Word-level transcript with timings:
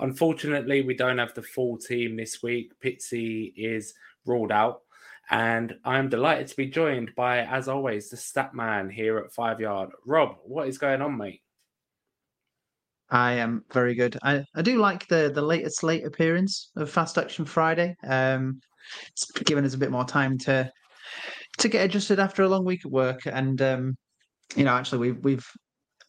Unfortunately, 0.00 0.82
we 0.82 0.94
don't 0.94 1.18
have 1.18 1.34
the 1.34 1.42
full 1.42 1.78
team 1.78 2.16
this 2.16 2.42
week. 2.42 2.72
Pitsy 2.84 3.52
is 3.56 3.94
ruled 4.26 4.52
out. 4.52 4.80
And 5.30 5.74
I'm 5.84 6.08
delighted 6.10 6.48
to 6.48 6.56
be 6.56 6.66
joined 6.66 7.14
by, 7.16 7.38
as 7.38 7.68
always, 7.68 8.10
the 8.10 8.16
stat 8.16 8.54
man 8.54 8.90
here 8.90 9.18
at 9.18 9.32
Five 9.32 9.60
Yard. 9.60 9.90
Rob, 10.06 10.36
what 10.44 10.68
is 10.68 10.76
going 10.76 11.00
on, 11.00 11.16
mate? 11.16 11.40
I 13.10 13.32
am 13.34 13.64
very 13.72 13.94
good. 13.94 14.18
I, 14.22 14.44
I 14.54 14.62
do 14.62 14.78
like 14.78 15.06
the 15.08 15.30
the 15.34 15.42
latest 15.42 15.82
late 15.82 16.04
appearance 16.04 16.70
of 16.76 16.90
Fast 16.90 17.16
Action 17.16 17.44
Friday. 17.44 17.94
Um, 18.02 18.60
it's 19.08 19.30
given 19.30 19.64
us 19.64 19.74
a 19.74 19.78
bit 19.78 19.90
more 19.90 20.04
time 20.04 20.36
to 20.38 20.70
to 21.58 21.68
get 21.68 21.84
adjusted 21.84 22.18
after 22.18 22.42
a 22.42 22.48
long 22.48 22.64
week 22.64 22.84
at 22.84 22.90
work, 22.90 23.20
and 23.26 23.60
um, 23.62 23.96
you 24.56 24.64
know, 24.64 24.74
actually, 24.74 24.98
we've 24.98 25.24
we've 25.24 25.46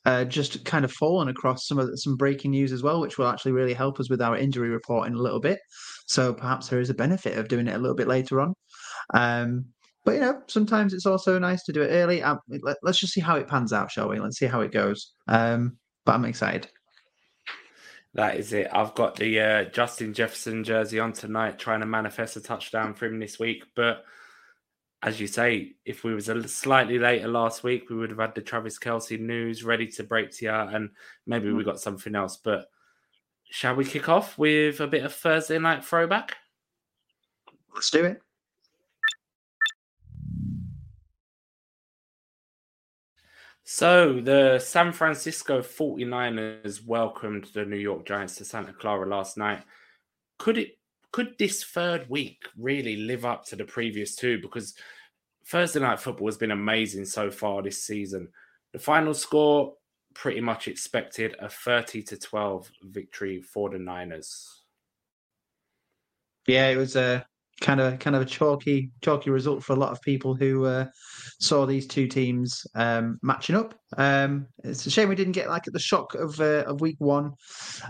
uh, 0.06 0.24
just 0.24 0.64
kind 0.66 0.86
of 0.86 0.92
fallen 0.92 1.30
across 1.30 1.68
some 1.68 1.80
of 1.80 1.88
the, 1.88 1.98
some 1.98 2.16
breaking 2.16 2.52
news 2.52 2.72
as 2.72 2.84
well, 2.84 3.02
which 3.02 3.18
will 3.18 3.28
actually 3.28 3.54
really 3.54 3.74
help 3.74 4.00
us 4.00 4.10
with 4.10 4.22
our 4.22 4.38
injury 4.38 4.70
report 4.70 5.08
in 5.08 5.14
a 5.14 5.22
little 5.22 5.40
bit. 5.40 5.60
So 6.06 6.34
perhaps 6.34 6.68
there 6.68 6.80
is 6.80 6.90
a 6.90 6.96
benefit 6.96 7.38
of 7.38 7.48
doing 7.48 7.68
it 7.68 7.76
a 7.76 7.80
little 7.80 7.96
bit 7.96 8.08
later 8.08 8.40
on. 8.42 8.54
Um, 9.14 9.66
but 10.04 10.16
you 10.16 10.22
know, 10.22 10.42
sometimes 10.48 10.94
it's 10.94 11.08
also 11.08 11.40
nice 11.40 11.64
to 11.64 11.74
do 11.74 11.82
it 11.82 11.90
early. 11.90 12.22
Um, 12.22 12.40
let, 12.62 12.78
us 12.86 13.00
just 13.00 13.14
see 13.14 13.22
how 13.22 13.36
it 13.38 13.48
pans 13.48 13.74
out, 13.74 13.92
shall 13.92 14.08
we? 14.08 14.20
Let's 14.20 14.38
see 14.38 14.46
how 14.46 14.62
it 14.62 14.72
goes. 14.72 15.14
Um, 15.28 15.78
but 16.06 16.14
I'm 16.14 16.26
excited. 16.26 16.68
That 18.14 18.38
is 18.38 18.54
it. 18.54 18.68
I've 18.72 18.94
got 18.94 19.16
the 19.16 19.40
uh, 19.40 19.64
Justin 19.66 20.14
Jefferson 20.14 20.64
jersey 20.64 21.00
on 21.00 21.12
tonight, 21.12 21.58
trying 21.58 21.80
to 21.80 21.86
manifest 21.86 22.38
a 22.38 22.42
touchdown 22.42 22.94
for 22.94 23.08
him 23.08 23.20
this 23.20 23.40
week. 23.40 23.64
But 23.76 24.06
as 25.06 25.20
you 25.20 25.28
say, 25.28 25.76
if 25.86 26.04
we 26.04 26.16
was 26.16 26.30
a 26.30 26.48
slightly 26.48 26.98
later 26.98 27.28
last 27.28 27.64
week, 27.64 27.92
we 27.92 27.96
would 27.96 28.10
have 28.10 28.18
had 28.18 28.34
the 28.34 28.42
Travis 28.42 28.80
Kelce 28.80 29.20
news 29.20 29.64
ready 29.64 29.86
to 29.86 30.04
break 30.04 30.32
to 30.32 30.46
you, 30.46 30.52
and 30.52 30.90
maybe 31.28 31.52
we 31.52 31.60
mm-hmm. 31.60 31.70
got 31.70 31.80
something 31.80 32.16
else. 32.16 32.38
But 32.38 32.72
shall 33.52 33.76
we 33.76 33.86
kick 33.86 34.10
off 34.10 34.36
with 34.40 34.80
a 34.80 34.88
bit 34.88 35.06
of 35.06 35.14
Thursday 35.14 35.60
night 35.60 35.86
throwback? 35.86 36.38
Let's 37.72 37.92
do 37.92 38.04
it. 38.04 38.22
So 43.64 44.22
the 44.22 44.58
San 44.58 44.92
Francisco 44.92 45.62
49ers 45.62 46.84
welcomed 46.84 47.46
the 47.54 47.66
New 47.66 47.78
York 47.78 48.08
Giants 48.08 48.38
to 48.38 48.46
Santa 48.46 48.74
Clara 48.74 49.08
last 49.08 49.38
night. 49.38 49.64
Could 50.40 50.58
it 50.58 50.80
could 51.16 51.38
this 51.40 51.64
third 51.64 52.10
week 52.10 52.44
really 52.58 52.98
live 52.98 53.24
up 53.24 53.46
to 53.46 53.56
the 53.56 53.64
previous 53.64 54.16
two? 54.18 54.38
Because 54.42 54.74
Thursday 55.48 55.80
night 55.80 56.00
football 56.00 56.28
has 56.28 56.38
been 56.38 56.52
amazing 56.52 57.06
so 57.06 57.30
far 57.30 57.62
this 57.62 57.84
season. 57.84 58.30
The 58.74 58.80
final 58.80 59.14
score 59.14 59.76
pretty 60.14 60.42
much 60.42 60.68
expected 60.68 61.36
a 61.40 61.50
30 61.50 62.02
to 62.04 62.18
12 62.18 62.72
victory 62.84 63.42
for 63.42 63.70
the 63.70 63.78
Niners. 63.78 64.62
Yeah, 66.48 66.70
it 66.70 66.78
was 66.78 66.96
a 66.96 67.26
kind 67.62 67.80
of 67.80 68.00
kind 68.00 68.16
of 68.16 68.22
a 68.22 68.26
chalky 68.26 68.92
chalky 69.02 69.30
result 69.30 69.64
for 69.64 69.74
a 69.74 69.78
lot 69.78 69.92
of 69.92 70.02
people 70.02 70.36
who 70.36 70.66
uh, 70.66 70.86
saw 71.40 71.66
these 71.66 71.88
two 71.88 72.08
teams 72.08 72.66
um, 72.76 73.18
matching 73.22 73.56
up. 73.56 73.74
Um, 73.98 74.48
it's 74.64 74.86
a 74.86 74.92
shame 74.92 75.10
we 75.10 75.16
didn't 75.16 75.34
get 75.34 75.50
like 75.50 75.64
the 75.66 75.80
shock 75.80 76.16
of 76.16 76.40
uh, 76.40 76.64
of 76.66 76.82
week 76.82 76.98
one, 77.00 77.32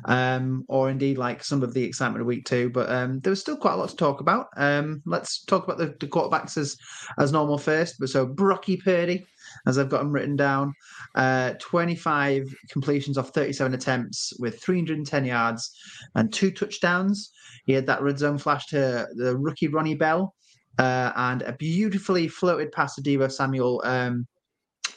um, 0.06 0.64
or 0.68 0.90
indeed 0.90 1.18
like 1.18 1.44
some 1.44 1.64
of 1.64 1.74
the 1.74 1.84
excitement 1.84 2.22
of 2.22 2.28
week 2.28 2.46
two. 2.46 2.70
But 2.70 2.90
um, 2.90 3.20
there 3.22 3.32
was 3.32 3.42
still 3.42 3.58
quite 3.58 3.74
a 3.74 3.78
lot 3.78 3.90
to 3.90 3.96
talk 3.96 4.22
about. 4.22 4.48
Um, 4.56 5.02
let's 5.06 5.44
talk 5.44 5.64
about 5.64 5.78
the, 5.78 5.96
the 6.00 6.08
quarterbacks 6.08 6.58
as 6.58 6.76
as 7.20 7.32
normal 7.32 7.58
first. 7.58 7.96
But 8.00 8.10
so 8.10 8.26
Brocky 8.26 8.78
Purdy. 8.78 9.26
As 9.68 9.78
I've 9.78 9.90
got 9.90 10.00
them 10.00 10.12
written 10.12 10.36
down, 10.36 10.74
uh, 11.16 11.54
25 11.60 12.54
completions 12.70 13.18
off 13.18 13.30
37 13.30 13.74
attempts 13.74 14.34
with 14.40 14.62
310 14.62 15.26
yards 15.26 15.72
and 16.16 16.32
two 16.32 16.52
touchdowns. 16.52 17.32
He 17.66 17.74
had 17.74 17.88
that 17.88 18.02
red 18.02 18.20
zone 18.20 18.38
flash 18.38 18.68
to 18.68 19.08
the 19.16 19.36
rookie 19.38 19.68
Ronnie 19.68 19.96
Bell 19.96 20.34
uh, 20.78 21.12
and 21.16 21.42
a 21.44 21.54
beautifully 21.54 22.28
floated 22.28 22.72
pass 22.72 22.96
to 22.96 23.02
Deebo 23.02 23.32
Samuel, 23.32 23.82
um, 23.86 24.28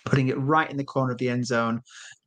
putting 0.04 0.28
it 0.28 0.38
right 0.38 0.70
in 0.70 0.76
the 0.76 0.84
corner 0.84 1.12
of 1.12 1.18
the 1.18 1.28
end 1.28 1.46
zone. 1.46 1.80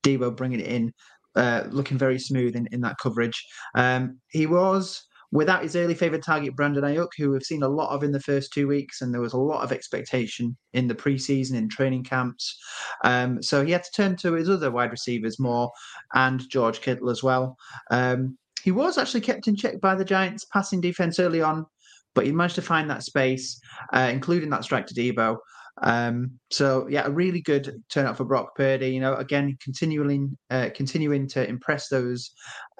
Deebo 0.03 0.35
bringing 0.35 0.59
it 0.59 0.67
in, 0.67 0.93
uh, 1.35 1.63
looking 1.69 1.97
very 1.97 2.19
smooth 2.19 2.55
in, 2.55 2.67
in 2.71 2.81
that 2.81 2.97
coverage. 2.97 3.45
Um, 3.75 4.19
he 4.29 4.45
was 4.45 5.03
without 5.31 5.63
his 5.63 5.75
early 5.75 5.95
favourite 5.95 6.23
target, 6.23 6.55
Brandon 6.55 6.83
Aiyuk, 6.83 7.09
who 7.17 7.31
we've 7.31 7.43
seen 7.43 7.63
a 7.63 7.67
lot 7.67 7.93
of 7.93 8.03
in 8.03 8.11
the 8.11 8.19
first 8.19 8.51
two 8.51 8.67
weeks, 8.67 9.01
and 9.01 9.13
there 9.13 9.21
was 9.21 9.33
a 9.33 9.37
lot 9.37 9.63
of 9.63 9.71
expectation 9.71 10.57
in 10.73 10.87
the 10.87 10.95
preseason, 10.95 11.55
in 11.55 11.69
training 11.69 12.03
camps. 12.03 12.57
Um, 13.03 13.41
so 13.41 13.63
he 13.63 13.71
had 13.71 13.83
to 13.83 13.91
turn 13.91 14.15
to 14.17 14.33
his 14.33 14.49
other 14.49 14.71
wide 14.71 14.91
receivers 14.91 15.39
more, 15.39 15.71
and 16.13 16.47
George 16.49 16.81
Kittle 16.81 17.09
as 17.09 17.23
well. 17.23 17.57
Um, 17.89 18.37
he 18.63 18.71
was 18.71 18.97
actually 18.97 19.21
kept 19.21 19.47
in 19.47 19.55
check 19.55 19.79
by 19.81 19.95
the 19.95 20.05
Giants' 20.05 20.45
passing 20.45 20.81
defense 20.81 21.19
early 21.19 21.41
on, 21.41 21.65
but 22.13 22.25
he 22.25 22.31
managed 22.31 22.55
to 22.55 22.61
find 22.61 22.89
that 22.89 23.03
space, 23.03 23.59
uh, 23.93 24.09
including 24.11 24.49
that 24.49 24.63
strike 24.63 24.85
to 24.87 24.93
Deebo. 24.93 25.37
Um, 25.81 26.39
so 26.49 26.87
yeah, 26.89 27.07
a 27.07 27.11
really 27.11 27.41
good 27.41 27.81
turnout 27.89 28.17
for 28.17 28.25
Brock 28.25 28.55
Purdy. 28.55 28.89
You 28.89 28.99
know, 28.99 29.15
again, 29.15 29.57
continuing 29.63 30.37
uh, 30.49 30.69
continuing 30.75 31.27
to 31.29 31.47
impress 31.47 31.87
those 31.87 32.31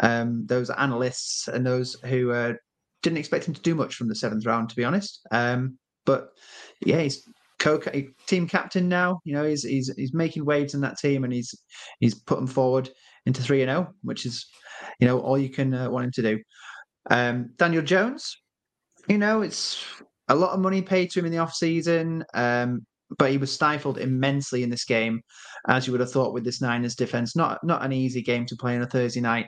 um, 0.01 0.45
those 0.45 0.69
analysts 0.69 1.48
and 1.48 1.65
those 1.65 1.95
who 2.06 2.31
uh, 2.31 2.53
didn't 3.01 3.18
expect 3.18 3.48
him 3.48 3.53
to 3.53 3.62
do 3.62 3.75
much 3.75 3.95
from 3.95 4.07
the 4.07 4.15
seventh 4.15 4.45
round, 4.45 4.69
to 4.69 4.75
be 4.75 4.83
honest. 4.83 5.21
Um, 5.31 5.77
but 6.06 6.30
yeah, 6.86 7.01
he's 7.01 7.27
co 7.59 7.80
team 8.27 8.48
captain 8.48 8.88
now. 8.88 9.19
You 9.24 9.33
know, 9.33 9.45
he's 9.45 9.63
he's 9.63 9.94
he's 9.95 10.13
making 10.13 10.45
waves 10.45 10.74
in 10.74 10.81
that 10.81 10.98
team, 10.98 11.24
and 11.24 11.33
he's 11.33 11.56
he's 12.00 12.15
put 12.15 12.38
them 12.38 12.48
forward 12.48 12.89
into 13.25 13.42
three 13.42 13.62
and 13.62 13.69
zero, 13.69 13.88
oh, 13.89 13.94
which 14.03 14.25
is 14.25 14.45
you 15.00 15.07
know 15.07 15.19
all 15.19 15.38
you 15.38 15.50
can 15.50 15.74
uh, 15.74 15.89
want 15.89 16.06
him 16.06 16.12
to 16.12 16.21
do. 16.21 16.39
Um, 17.09 17.51
Daniel 17.57 17.81
Jones, 17.81 18.38
you 19.07 19.18
know, 19.18 19.42
it's 19.42 19.83
a 20.27 20.36
lot 20.36 20.53
of 20.53 20.59
money 20.59 20.81
paid 20.81 21.12
to 21.12 21.19
him 21.19 21.25
in 21.25 21.31
the 21.31 21.39
off 21.39 21.53
season, 21.53 22.24
um, 22.33 22.86
but 23.18 23.31
he 23.31 23.38
was 23.38 23.52
stifled 23.52 23.98
immensely 23.98 24.63
in 24.63 24.69
this 24.69 24.86
game, 24.86 25.22
as 25.68 25.86
you 25.86 25.92
would 25.92 26.00
have 26.00 26.12
thought 26.12 26.34
with 26.34 26.44
this 26.44 26.62
Niners 26.62 26.96
defense. 26.96 27.36
Not 27.36 27.63
not 27.63 27.84
an 27.84 27.92
easy 27.92 28.22
game 28.22 28.46
to 28.48 28.56
play 28.56 28.75
on 28.75 28.81
a 28.81 28.88
Thursday 28.88 29.22
night. 29.22 29.48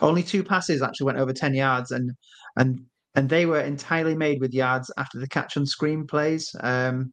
Only 0.00 0.22
two 0.22 0.42
passes 0.42 0.82
actually 0.82 1.06
went 1.06 1.18
over 1.18 1.32
ten 1.32 1.54
yards, 1.54 1.90
and 1.90 2.12
and 2.56 2.80
and 3.14 3.28
they 3.28 3.46
were 3.46 3.60
entirely 3.60 4.16
made 4.16 4.40
with 4.40 4.54
yards 4.54 4.90
after 4.96 5.18
the 5.18 5.28
catch 5.28 5.56
on 5.56 5.66
screen 5.66 6.06
plays. 6.06 6.54
Um, 6.60 7.12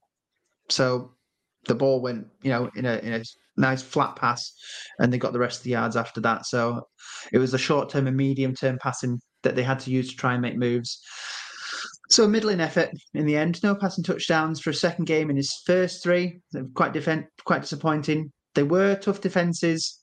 so 0.70 1.14
the 1.68 1.76
ball 1.76 2.02
went, 2.02 2.28
you 2.42 2.50
know, 2.50 2.70
in 2.76 2.86
a 2.86 2.98
in 2.98 3.14
a 3.14 3.24
nice 3.58 3.82
flat 3.82 4.16
pass, 4.16 4.54
and 5.00 5.12
they 5.12 5.18
got 5.18 5.34
the 5.34 5.40
rest 5.40 5.60
of 5.60 5.64
the 5.64 5.72
yards 5.72 5.96
after 5.96 6.22
that. 6.22 6.46
So 6.46 6.88
it 7.32 7.38
was 7.38 7.54
a 7.54 7.58
short 7.58 7.90
term 7.90 8.08
and 8.08 8.18
medium 8.18 8.56
term 8.56 8.78
passing 8.82 9.20
that 9.44 9.56
they 9.56 9.64
had 9.64 9.80
to 9.82 9.92
use 9.92 10.10
to 10.10 10.16
try 10.16 10.34
and 10.34 10.42
make 10.42 10.58
moves. 10.58 11.02
So 12.10 12.24
a 12.24 12.28
middling 12.28 12.60
effort 12.60 12.90
in 13.14 13.26
the 13.26 13.38
end. 13.38 13.62
No 13.62 13.76
passing 13.76 14.04
touchdowns 14.04 14.60
for 14.60 14.72
a 14.72 14.74
second 14.74 15.06
game 15.06 15.30
in 15.30 15.36
his 15.36 15.54
first 15.66 16.02
three. 16.02 16.40
Quite 16.74 16.94
defend, 16.94 17.26
quite 17.46 17.62
disappointing. 17.62 18.32
They 18.56 18.64
were 18.64 18.96
tough 18.96 19.22
defenses. 19.22 20.00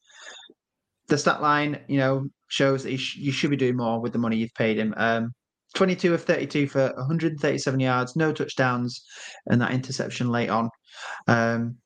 The 1.09 1.19
stat 1.19 1.43
line, 1.43 1.81
you 1.89 1.99
know, 1.99 2.29
shows 2.49 2.85
that 2.85 2.93
you, 2.93 2.99
sh- 2.99 3.17
you 3.17 3.33
should 3.33 3.51
be 3.51 3.57
doing 3.57 3.77
more 3.77 4.01
with 4.01 4.13
the 4.13 4.19
money 4.19 4.37
you've 4.37 4.55
paid 4.55 4.79
him. 4.79 4.95
Um, 4.97 5.33
22 5.75 6.15
of 6.15 6.23
32 6.23 6.69
for 6.69 6.93
137 6.97 7.81
yards, 7.81 8.17
no 8.17 8.33
touchdowns, 8.33 9.05
and 9.47 9.61
that 9.61 9.73
interception 9.73 10.31
late 10.31 10.49
on. 10.49 10.71
Um, 11.27 11.77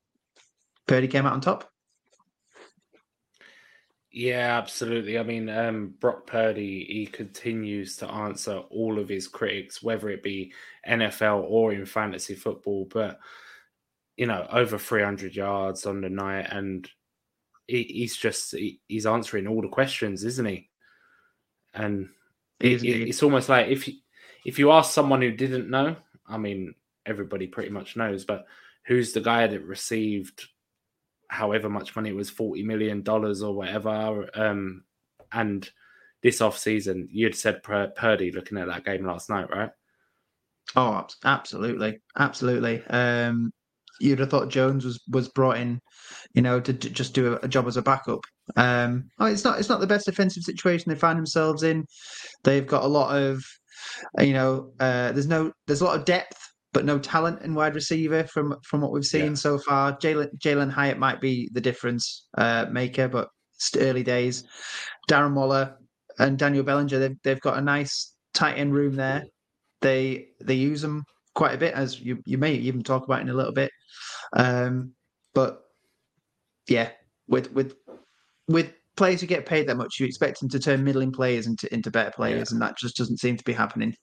Purdy 0.87 1.09
came 1.09 1.27
out 1.27 1.33
on 1.33 1.41
top. 1.41 1.70
Yeah, 4.13 4.59
absolutely. 4.59 5.19
I 5.19 5.23
mean, 5.23 5.49
um, 5.49 5.95
Brock 6.01 6.27
Purdy, 6.27 6.85
he 6.89 7.07
continues 7.07 7.97
to 7.99 8.09
answer 8.09 8.57
all 8.71 8.99
of 8.99 9.09
his 9.09 9.29
critics, 9.29 9.83
whether 9.83 10.09
it 10.09 10.23
be 10.23 10.53
NFL 10.89 11.45
or 11.49 11.73
in 11.73 11.87
fantasy 11.87 12.35
football. 12.35 12.89
But, 12.93 13.21
you 14.17 14.27
know, 14.27 14.47
over 14.51 14.79
300 14.79 15.37
yards 15.37 15.87
on 15.87 16.01
the 16.01 16.11
night, 16.11 16.49
and 16.51 16.89
he, 17.69 17.85
he's 17.85 18.17
just, 18.17 18.51
he, 18.51 18.81
he's 18.89 19.07
answering 19.07 19.47
all 19.47 19.63
the 19.63 19.69
questions, 19.69 20.25
isn't 20.25 20.47
he? 20.47 20.69
And 21.73 22.09
it, 22.59 22.83
it, 22.83 23.09
it's 23.09 23.23
almost 23.23 23.49
like 23.49 23.69
if 23.69 23.87
you, 23.87 23.95
if 24.45 24.59
you 24.59 24.73
ask 24.73 24.93
someone 24.93 25.23
who 25.23 25.31
didn't 25.31 25.71
know, 25.71 25.95
I 26.27 26.37
mean, 26.37 26.75
everybody 27.07 27.47
pretty 27.47 27.71
much 27.71 27.95
knows, 27.97 28.25
but 28.25 28.47
who's 28.87 29.13
the 29.13 29.21
guy 29.21 29.47
that 29.47 29.63
received 29.65 30.49
however 31.31 31.71
much 31.71 31.95
money 31.97 32.11
it 32.11 32.17
was, 32.17 32.29
forty 32.29 32.63
million 32.63 33.03
dollars 33.03 33.43
or 33.43 33.55
whatever, 33.55 34.29
um, 34.35 34.85
and 35.33 35.71
this 36.23 36.41
off 36.41 36.59
season, 36.59 37.09
you'd 37.11 37.35
said 37.35 37.63
Purdy 37.63 38.31
looking 38.33 38.59
at 38.59 38.67
that 38.67 38.85
game 38.85 39.07
last 39.07 39.31
night, 39.31 39.49
right? 39.51 39.71
Oh, 40.77 41.07
absolutely, 41.25 42.01
absolutely. 42.19 42.85
Um, 42.87 43.53
you'd 44.01 44.19
have 44.19 44.31
thought 44.31 44.49
Jones 44.49 44.85
was 44.85 45.01
was 45.09 45.29
brought 45.29 45.59
in, 45.59 45.81
you 46.35 46.43
know, 46.43 46.61
to, 46.61 46.73
to 46.73 46.91
just 46.91 47.15
do 47.15 47.35
a, 47.35 47.37
a, 47.45 47.49
job 47.49 47.67
as 47.67 47.77
a 47.77 47.83
backup. 47.83 48.21
Um, 48.57 49.09
oh, 49.19 49.27
it's 49.27 49.45
not 49.45 49.59
it's 49.59 49.69
not 49.69 49.81
the 49.81 49.87
best 49.87 50.07
defensive 50.07 50.43
situation 50.43 50.91
they 50.91 50.99
find 50.99 51.19
themselves 51.19 51.63
in. 51.63 51.85
They've 52.45 52.67
got 52.67 52.85
a 52.85 52.89
lot 52.89 53.17
of, 53.17 53.45
you 54.19 54.33
know, 54.33 54.73
uh, 54.79 55.13
there's 55.13 55.29
no 55.29 55.53
there's 55.67 55.81
a 55.81 55.85
lot 55.85 55.99
of 55.99 56.05
depth, 56.05 56.39
but 56.73 56.85
no 56.85 56.99
talent 56.99 57.43
in 57.43 57.55
wide 57.55 57.75
receiver 57.75 58.25
from 58.25 58.57
from 58.65 58.81
what 58.81 58.93
we've 58.93 59.05
seen 59.05 59.31
yeah. 59.31 59.35
so 59.35 59.59
far. 59.59 59.97
Jalen 59.99 60.37
Jalin 60.39 60.71
Hyatt 60.71 60.99
might 60.99 61.21
be 61.21 61.49
the 61.53 61.61
difference 61.61 62.27
uh, 62.39 62.67
maker, 62.71 63.09
but 63.09 63.29
it's 63.57 63.77
early 63.77 64.03
days. 64.03 64.45
Darren 65.09 65.35
Waller 65.35 65.77
and 66.19 66.39
Daniel 66.39 66.65
Bellinger, 66.65 66.99
they've 66.99 67.17
they've 67.23 67.41
got 67.41 67.59
a 67.59 67.63
nice 67.63 68.15
tight 68.35 68.59
end 68.59 68.75
room 68.75 68.95
there. 68.95 69.25
They 69.81 70.29
they 70.41 70.55
use 70.55 70.83
them 70.83 71.05
quite 71.35 71.55
a 71.55 71.59
bit, 71.59 71.75
as 71.75 72.01
you 72.01 72.19
you 72.25 72.39
may 72.39 72.55
even 72.55 72.83
talk 72.83 73.05
about 73.05 73.21
in 73.21 73.29
a 73.29 73.35
little 73.35 73.53
bit. 73.53 73.71
Um, 74.35 74.93
but 75.35 75.63
yeah, 76.69 76.91
with 77.29 77.53
with 77.53 77.75
with 78.49 78.73
players 78.97 79.21
who 79.21 79.27
get 79.27 79.47
paid 79.47 79.67
that 79.69 79.77
much, 79.77 79.97
you 79.99 80.07
expect 80.07 80.41
them 80.41 80.49
to 80.51 80.59
turn 80.59 80.85
middling 80.85 81.13
players 81.13 81.47
into 81.47 81.73
into 81.73 81.91
better 81.91 82.13
players, 82.13 82.51
yeah. 82.51 82.55
and 82.55 82.63
that 82.63 82.79
just 82.79 82.97
doesn't 82.97 83.19
seem 83.19 83.37
to 83.37 83.45
be 83.45 83.53
happening. 83.53 83.95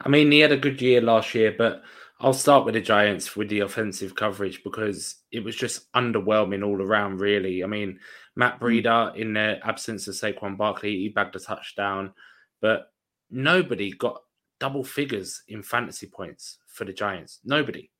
I 0.00 0.08
mean, 0.08 0.30
he 0.30 0.40
had 0.40 0.52
a 0.52 0.56
good 0.56 0.80
year 0.82 1.00
last 1.00 1.34
year, 1.34 1.54
but 1.56 1.82
I'll 2.20 2.32
start 2.32 2.64
with 2.64 2.74
the 2.74 2.80
Giants 2.80 3.36
with 3.36 3.48
the 3.48 3.60
offensive 3.60 4.14
coverage 4.14 4.62
because 4.64 5.16
it 5.30 5.42
was 5.42 5.56
just 5.56 5.92
underwhelming 5.92 6.64
all 6.64 6.80
around, 6.80 7.20
really. 7.20 7.62
I 7.62 7.66
mean, 7.66 7.98
Matt 8.36 8.58
hmm. 8.58 8.64
Breida, 8.64 9.16
in 9.16 9.34
the 9.34 9.58
absence 9.62 10.08
of 10.08 10.14
Saquon 10.14 10.56
Barkley, 10.56 10.96
he 10.96 11.08
bagged 11.08 11.36
a 11.36 11.40
touchdown, 11.40 12.12
but 12.60 12.92
nobody 13.30 13.92
got 13.92 14.22
double 14.60 14.84
figures 14.84 15.42
in 15.48 15.62
fantasy 15.62 16.06
points 16.06 16.58
for 16.66 16.84
the 16.84 16.92
Giants. 16.92 17.40
Nobody. 17.44 17.90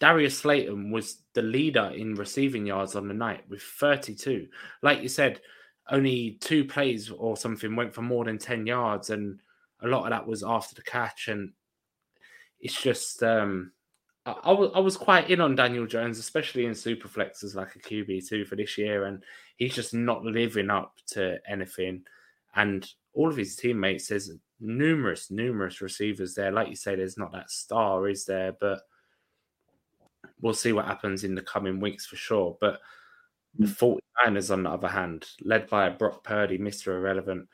Darius 0.00 0.38
Slayton 0.38 0.90
was 0.90 1.22
the 1.34 1.42
leader 1.42 1.92
in 1.94 2.14
receiving 2.14 2.66
yards 2.66 2.96
on 2.96 3.08
the 3.08 3.14
night 3.14 3.48
with 3.48 3.62
32. 3.62 4.48
Like 4.82 5.02
you 5.02 5.08
said, 5.08 5.40
only 5.90 6.38
two 6.40 6.64
plays 6.64 7.10
or 7.10 7.36
something 7.36 7.76
went 7.76 7.94
for 7.94 8.02
more 8.02 8.24
than 8.24 8.38
10 8.38 8.66
yards, 8.66 9.10
and 9.10 9.38
a 9.84 9.88
lot 9.88 10.04
of 10.04 10.10
that 10.10 10.26
was 10.26 10.42
after 10.42 10.74
the 10.74 10.82
catch. 10.82 11.28
And 11.28 11.52
it's 12.60 12.80
just, 12.80 13.22
um, 13.22 13.72
I, 14.26 14.32
I, 14.32 14.50
w- 14.50 14.72
I 14.74 14.80
was 14.80 14.96
quite 14.96 15.30
in 15.30 15.40
on 15.40 15.54
Daniel 15.54 15.86
Jones, 15.86 16.18
especially 16.18 16.66
in 16.66 16.72
Superflex 16.72 17.44
as 17.44 17.54
like 17.54 17.76
a 17.76 17.80
QB2 17.80 18.46
for 18.46 18.56
this 18.56 18.78
year. 18.78 19.04
And 19.04 19.22
he's 19.56 19.74
just 19.74 19.94
not 19.94 20.24
living 20.24 20.70
up 20.70 20.94
to 21.08 21.38
anything. 21.48 22.02
And 22.56 22.88
all 23.12 23.28
of 23.28 23.36
his 23.36 23.56
teammates, 23.56 24.08
there's 24.08 24.30
numerous, 24.60 25.30
numerous 25.30 25.80
receivers 25.80 26.34
there. 26.34 26.50
Like 26.50 26.68
you 26.68 26.76
say, 26.76 26.96
there's 26.96 27.18
not 27.18 27.32
that 27.32 27.50
star, 27.50 28.08
is 28.08 28.24
there? 28.24 28.52
But 28.58 28.80
we'll 30.40 30.54
see 30.54 30.72
what 30.72 30.86
happens 30.86 31.24
in 31.24 31.34
the 31.34 31.42
coming 31.42 31.80
weeks 31.80 32.06
for 32.06 32.16
sure. 32.16 32.56
But 32.60 32.80
the 33.58 33.66
49ers, 33.66 34.52
on 34.52 34.64
the 34.64 34.70
other 34.70 34.88
hand, 34.88 35.26
led 35.42 35.68
by 35.68 35.88
Brock 35.90 36.24
Purdy, 36.24 36.58
Mr. 36.58 36.88
Irrelevant, 36.88 37.48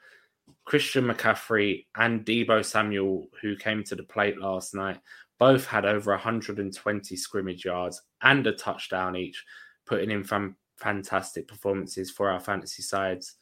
Christian 0.65 1.05
McCaffrey, 1.05 1.87
and 1.97 2.25
Deebo 2.25 2.65
Samuel, 2.65 3.29
who 3.41 3.57
came 3.57 3.85
to 3.85 3.97
the 3.97 4.03
plate 4.03 4.39
last 4.39 4.75
night, 4.75 5.01
both 5.39 5.67
had 5.67 5.85
over 5.85 6.13
120 6.13 7.17
scrimmage 7.17 7.65
yards 7.65 8.03
and 8.23 8.47
a 8.47 8.53
touchdown 8.53 9.17
each, 9.17 9.45
putting 9.87 10.11
in 10.11 10.25
fam- 10.25 10.57
fantastic 10.77 11.49
performances 11.49 12.11
for 12.11 12.31
our 12.31 12.41
fantasy 12.41 12.83
sides. 12.83 13.37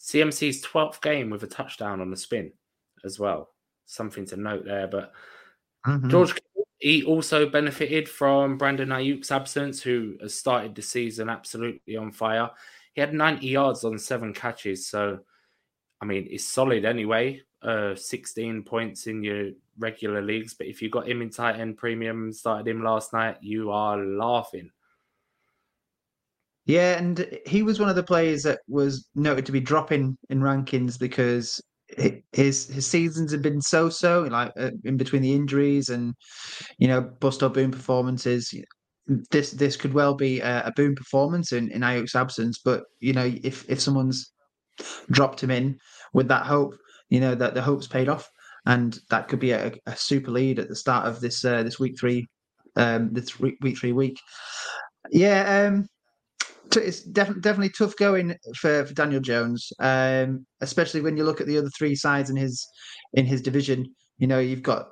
CMC's 0.00 0.62
12th 0.62 1.00
game 1.00 1.30
with 1.30 1.42
a 1.44 1.48
touchdown 1.48 2.00
on 2.00 2.10
the 2.10 2.16
spin 2.16 2.52
as 3.04 3.18
well. 3.18 3.50
Something 3.86 4.26
to 4.26 4.36
note 4.36 4.64
there. 4.64 4.88
But 4.88 5.12
mm-hmm. 5.86 6.10
George 6.10 6.34
he 6.84 7.02
also 7.02 7.48
benefited 7.48 8.08
from 8.08 8.58
Brandon 8.58 8.90
Aiyuk's 8.90 9.30
absence, 9.30 9.80
who 9.80 10.16
has 10.20 10.34
started 10.34 10.74
the 10.74 10.82
season 10.82 11.30
absolutely 11.30 11.96
on 11.96 12.12
fire. 12.12 12.50
He 12.92 13.00
had 13.00 13.14
90 13.14 13.46
yards 13.46 13.84
on 13.84 13.98
seven 13.98 14.34
catches. 14.34 14.86
So, 14.86 15.20
I 16.04 16.06
mean, 16.06 16.28
it's 16.30 16.46
solid 16.46 16.84
anyway. 16.84 17.40
Uh, 17.62 17.94
16 17.94 18.62
points 18.64 19.06
in 19.06 19.24
your 19.24 19.52
regular 19.78 20.20
leagues. 20.20 20.52
But 20.52 20.66
if 20.66 20.82
you 20.82 20.90
got 20.90 21.08
him 21.08 21.22
in 21.22 21.30
tight 21.30 21.58
end 21.58 21.78
premium 21.78 22.30
started 22.30 22.68
him 22.68 22.84
last 22.84 23.14
night, 23.14 23.38
you 23.40 23.70
are 23.70 23.96
laughing. 23.96 24.68
Yeah, 26.66 26.98
and 26.98 27.26
he 27.46 27.62
was 27.62 27.80
one 27.80 27.88
of 27.88 27.96
the 27.96 28.02
players 28.02 28.42
that 28.42 28.60
was 28.68 29.08
noted 29.14 29.46
to 29.46 29.52
be 29.52 29.60
dropping 29.60 30.18
in 30.28 30.40
rankings 30.40 30.98
because 30.98 31.58
his 32.32 32.66
his 32.66 32.86
seasons 32.86 33.32
have 33.32 33.42
been 33.42 33.62
so 33.62 33.88
so 33.88 34.22
like 34.24 34.52
uh, 34.58 34.70
in 34.84 34.96
between 34.96 35.22
the 35.22 35.32
injuries 35.32 35.90
and 35.90 36.14
you 36.78 36.88
know 36.88 37.00
bust 37.00 37.42
or 37.42 37.50
boom 37.50 37.70
performances 37.70 38.52
this 39.30 39.52
this 39.52 39.76
could 39.76 39.92
well 39.92 40.14
be 40.14 40.40
a, 40.40 40.64
a 40.64 40.72
boom 40.72 40.94
performance 40.94 41.52
in 41.52 41.70
in 41.70 41.82
Aiyuk's 41.82 42.14
absence 42.14 42.58
but 42.58 42.84
you 43.00 43.12
know 43.12 43.30
if 43.42 43.68
if 43.68 43.80
someone's 43.80 44.33
dropped 45.10 45.42
him 45.42 45.50
in 45.50 45.78
with 46.12 46.28
that 46.28 46.46
hope 46.46 46.74
you 47.10 47.20
know 47.20 47.34
that 47.34 47.54
the 47.54 47.62
hope's 47.62 47.86
paid 47.86 48.08
off 48.08 48.28
and 48.66 48.98
that 49.10 49.28
could 49.28 49.40
be 49.40 49.52
a, 49.52 49.72
a 49.86 49.96
super 49.96 50.30
lead 50.30 50.58
at 50.58 50.68
the 50.68 50.76
start 50.76 51.06
of 51.06 51.20
this 51.20 51.44
uh, 51.44 51.62
this 51.62 51.78
week 51.78 51.98
three 51.98 52.26
um 52.76 53.10
this 53.12 53.38
week, 53.38 53.56
week 53.60 53.78
three 53.78 53.92
week 53.92 54.18
yeah 55.10 55.66
um 55.66 55.86
it's 56.76 57.02
definitely 57.02 57.42
definitely 57.42 57.70
tough 57.70 57.96
going 57.96 58.34
for, 58.56 58.84
for 58.86 58.94
Daniel 58.94 59.20
Jones, 59.20 59.72
um, 59.80 60.46
especially 60.60 61.00
when 61.00 61.16
you 61.16 61.24
look 61.24 61.40
at 61.40 61.46
the 61.46 61.58
other 61.58 61.70
three 61.70 61.94
sides 61.94 62.30
in 62.30 62.36
his 62.36 62.66
in 63.12 63.26
his 63.26 63.42
division. 63.42 63.94
You 64.18 64.26
know, 64.26 64.38
you've 64.38 64.62
got 64.62 64.88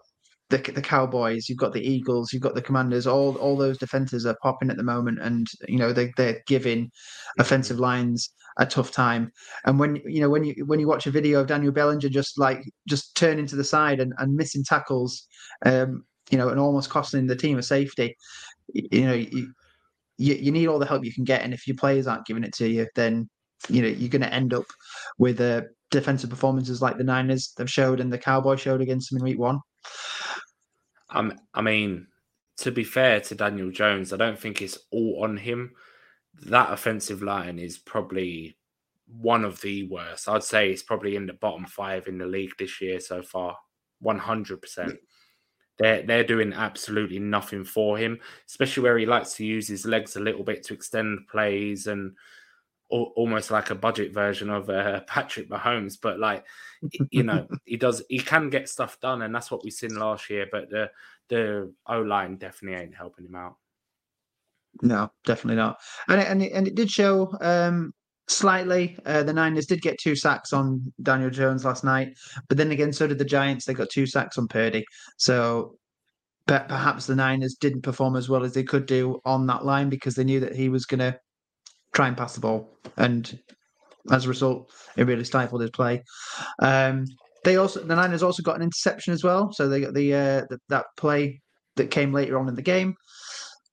the 0.52 0.72
the 0.72 0.82
Cowboys, 0.82 1.48
you've 1.48 1.58
got 1.58 1.72
the 1.72 1.84
Eagles, 1.84 2.32
you've 2.32 2.42
got 2.42 2.54
the 2.54 2.62
Commanders. 2.62 3.06
All 3.06 3.36
all 3.36 3.56
those 3.56 3.78
defenses 3.78 4.26
are 4.26 4.36
popping 4.42 4.70
at 4.70 4.76
the 4.76 4.84
moment, 4.84 5.18
and 5.20 5.48
you 5.66 5.78
know 5.78 5.92
they 5.92 6.12
they're 6.16 6.42
giving 6.46 6.90
offensive 7.38 7.80
lines 7.80 8.30
a 8.58 8.66
tough 8.66 8.92
time. 8.92 9.32
And 9.64 9.80
when 9.80 9.96
you 10.04 10.20
know 10.20 10.28
when 10.28 10.44
you 10.44 10.54
when 10.66 10.78
you 10.78 10.86
watch 10.86 11.06
a 11.06 11.10
video 11.10 11.40
of 11.40 11.46
Daniel 11.46 11.72
Bellinger 11.72 12.10
just 12.10 12.38
like 12.38 12.62
just 12.86 13.16
turning 13.16 13.46
to 13.46 13.56
the 13.56 13.64
side 13.64 13.98
and, 13.98 14.12
and 14.18 14.36
missing 14.36 14.62
tackles, 14.62 15.26
um, 15.64 16.04
you 16.30 16.36
know, 16.36 16.50
and 16.50 16.60
almost 16.60 16.90
costing 16.90 17.26
the 17.26 17.36
team 17.36 17.58
a 17.58 17.62
safety, 17.62 18.14
you 18.74 19.06
know, 19.06 19.14
you, 19.14 19.52
you, 20.18 20.34
you 20.34 20.52
need 20.52 20.66
all 20.66 20.78
the 20.78 20.86
help 20.86 21.04
you 21.04 21.14
can 21.14 21.24
get. 21.24 21.42
And 21.42 21.54
if 21.54 21.66
your 21.66 21.76
players 21.76 22.06
aren't 22.06 22.26
giving 22.26 22.44
it 22.44 22.54
to 22.54 22.68
you, 22.68 22.86
then 22.94 23.28
you 23.70 23.80
know 23.80 23.88
you're 23.88 24.10
going 24.10 24.22
to 24.22 24.34
end 24.34 24.52
up 24.52 24.66
with 25.18 25.40
uh, 25.40 25.62
defensive 25.90 26.28
performances 26.28 26.82
like 26.82 26.98
the 26.98 27.04
Niners 27.04 27.54
have 27.56 27.70
showed 27.70 28.00
and 28.00 28.12
the 28.12 28.18
Cowboys 28.18 28.60
showed 28.60 28.82
against 28.82 29.10
them 29.10 29.18
in 29.18 29.24
Week 29.24 29.38
One. 29.38 29.60
Um, 31.12 31.38
I 31.54 31.60
mean, 31.60 32.06
to 32.58 32.70
be 32.70 32.84
fair 32.84 33.20
to 33.20 33.34
Daniel 33.34 33.70
Jones, 33.70 34.12
I 34.12 34.16
don't 34.16 34.38
think 34.38 34.60
it's 34.62 34.78
all 34.90 35.24
on 35.24 35.36
him. 35.36 35.72
That 36.46 36.72
offensive 36.72 37.22
line 37.22 37.58
is 37.58 37.78
probably 37.78 38.56
one 39.06 39.44
of 39.44 39.60
the 39.60 39.88
worst. 39.88 40.28
I'd 40.28 40.42
say 40.42 40.70
it's 40.70 40.82
probably 40.82 41.16
in 41.16 41.26
the 41.26 41.34
bottom 41.34 41.66
five 41.66 42.08
in 42.08 42.18
the 42.18 42.26
league 42.26 42.52
this 42.58 42.80
year 42.80 42.98
so 43.00 43.22
far. 43.22 43.56
One 44.00 44.18
hundred 44.18 44.62
percent. 44.62 44.98
They're 45.78 46.02
they're 46.02 46.24
doing 46.24 46.52
absolutely 46.52 47.18
nothing 47.18 47.64
for 47.64 47.98
him, 47.98 48.18
especially 48.48 48.82
where 48.82 48.98
he 48.98 49.06
likes 49.06 49.34
to 49.34 49.44
use 49.44 49.68
his 49.68 49.86
legs 49.86 50.16
a 50.16 50.20
little 50.20 50.44
bit 50.44 50.64
to 50.64 50.74
extend 50.74 51.28
plays 51.28 51.86
and 51.86 52.16
almost 52.92 53.50
like 53.50 53.70
a 53.70 53.74
budget 53.74 54.12
version 54.12 54.50
of 54.50 54.68
uh, 54.68 55.00
Patrick 55.06 55.48
Mahomes. 55.48 55.96
But 56.00 56.18
like, 56.18 56.44
you 57.10 57.22
know, 57.22 57.46
he 57.64 57.76
does 57.76 58.02
he 58.08 58.18
can 58.18 58.50
get 58.50 58.68
stuff 58.68 59.00
done, 59.00 59.22
and 59.22 59.34
that's 59.34 59.50
what 59.50 59.64
we've 59.64 59.72
seen 59.72 59.94
last 59.96 60.28
year. 60.30 60.46
But 60.50 60.70
the 60.70 60.90
the 61.28 61.72
O 61.86 62.00
line 62.00 62.36
definitely 62.36 62.80
ain't 62.80 62.94
helping 62.94 63.24
him 63.24 63.34
out. 63.34 63.56
No, 64.82 65.10
definitely 65.24 65.56
not. 65.56 65.78
And 66.08 66.20
it, 66.20 66.28
and 66.28 66.42
it, 66.42 66.52
and 66.52 66.68
it 66.68 66.74
did 66.74 66.90
show 66.90 67.34
um, 67.40 67.92
slightly. 68.28 68.98
Uh, 69.04 69.22
the 69.22 69.32
Niners 69.32 69.66
did 69.66 69.82
get 69.82 69.98
two 69.98 70.16
sacks 70.16 70.52
on 70.52 70.92
Daniel 71.02 71.30
Jones 71.30 71.64
last 71.64 71.84
night, 71.84 72.16
but 72.48 72.56
then 72.56 72.70
again, 72.70 72.92
so 72.92 73.06
did 73.06 73.18
the 73.18 73.24
Giants. 73.24 73.64
They 73.64 73.74
got 73.74 73.90
two 73.90 74.06
sacks 74.06 74.38
on 74.38 74.48
Purdy. 74.48 74.84
So 75.18 75.76
but 76.46 76.68
perhaps 76.68 77.06
the 77.06 77.14
Niners 77.14 77.54
didn't 77.54 77.82
perform 77.82 78.16
as 78.16 78.28
well 78.28 78.44
as 78.44 78.52
they 78.52 78.64
could 78.64 78.86
do 78.86 79.20
on 79.24 79.46
that 79.46 79.64
line 79.64 79.88
because 79.88 80.14
they 80.14 80.24
knew 80.24 80.40
that 80.40 80.56
he 80.56 80.68
was 80.68 80.86
going 80.86 80.98
to 80.98 81.18
try 81.92 82.08
and 82.08 82.16
pass 82.16 82.34
the 82.34 82.40
ball, 82.40 82.68
and 82.96 83.38
as 84.10 84.24
a 84.24 84.28
result, 84.28 84.70
it 84.96 85.06
really 85.06 85.24
stifled 85.24 85.60
his 85.60 85.70
play. 85.70 86.02
Um, 86.60 87.06
they 87.44 87.56
also 87.56 87.82
the 87.82 87.96
Niners 87.96 88.22
also 88.22 88.42
got 88.42 88.56
an 88.56 88.62
interception 88.62 89.12
as 89.12 89.24
well, 89.24 89.52
so 89.52 89.68
they 89.68 89.80
got 89.80 89.94
the, 89.94 90.14
uh, 90.14 90.40
the 90.50 90.58
that 90.68 90.86
play 90.96 91.40
that 91.76 91.90
came 91.90 92.12
later 92.12 92.38
on 92.38 92.48
in 92.48 92.54
the 92.54 92.62
game. 92.62 92.94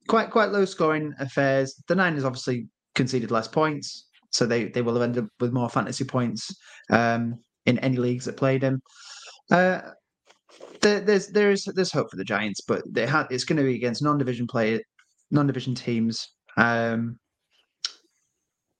Quite 0.07 0.31
quite 0.31 0.51
low 0.51 0.65
scoring 0.65 1.13
affairs. 1.19 1.75
The 1.87 1.95
Niners 1.95 2.23
obviously 2.23 2.67
conceded 2.95 3.31
less 3.31 3.47
points, 3.47 4.07
so 4.31 4.45
they 4.45 4.65
they 4.65 4.81
will 4.81 4.93
have 4.93 5.03
ended 5.03 5.25
up 5.25 5.29
with 5.39 5.53
more 5.53 5.69
fantasy 5.69 6.03
points 6.03 6.49
um, 6.89 7.35
in 7.65 7.77
any 7.79 7.97
leagues 7.97 8.25
that 8.25 8.37
played 8.37 8.63
him. 8.63 8.81
Uh, 9.51 9.81
there, 10.81 11.01
there's 11.01 11.27
there's 11.27 11.65
there's 11.75 11.91
hope 11.91 12.09
for 12.09 12.17
the 12.17 12.23
Giants, 12.23 12.61
but 12.67 12.81
they 12.89 13.05
ha- 13.05 13.27
it's 13.29 13.43
going 13.43 13.57
to 13.57 13.63
be 13.63 13.75
against 13.75 14.01
non-division 14.01 14.47
play, 14.47 14.83
non-division 15.31 15.75
teams. 15.75 16.29
Um, 16.57 17.19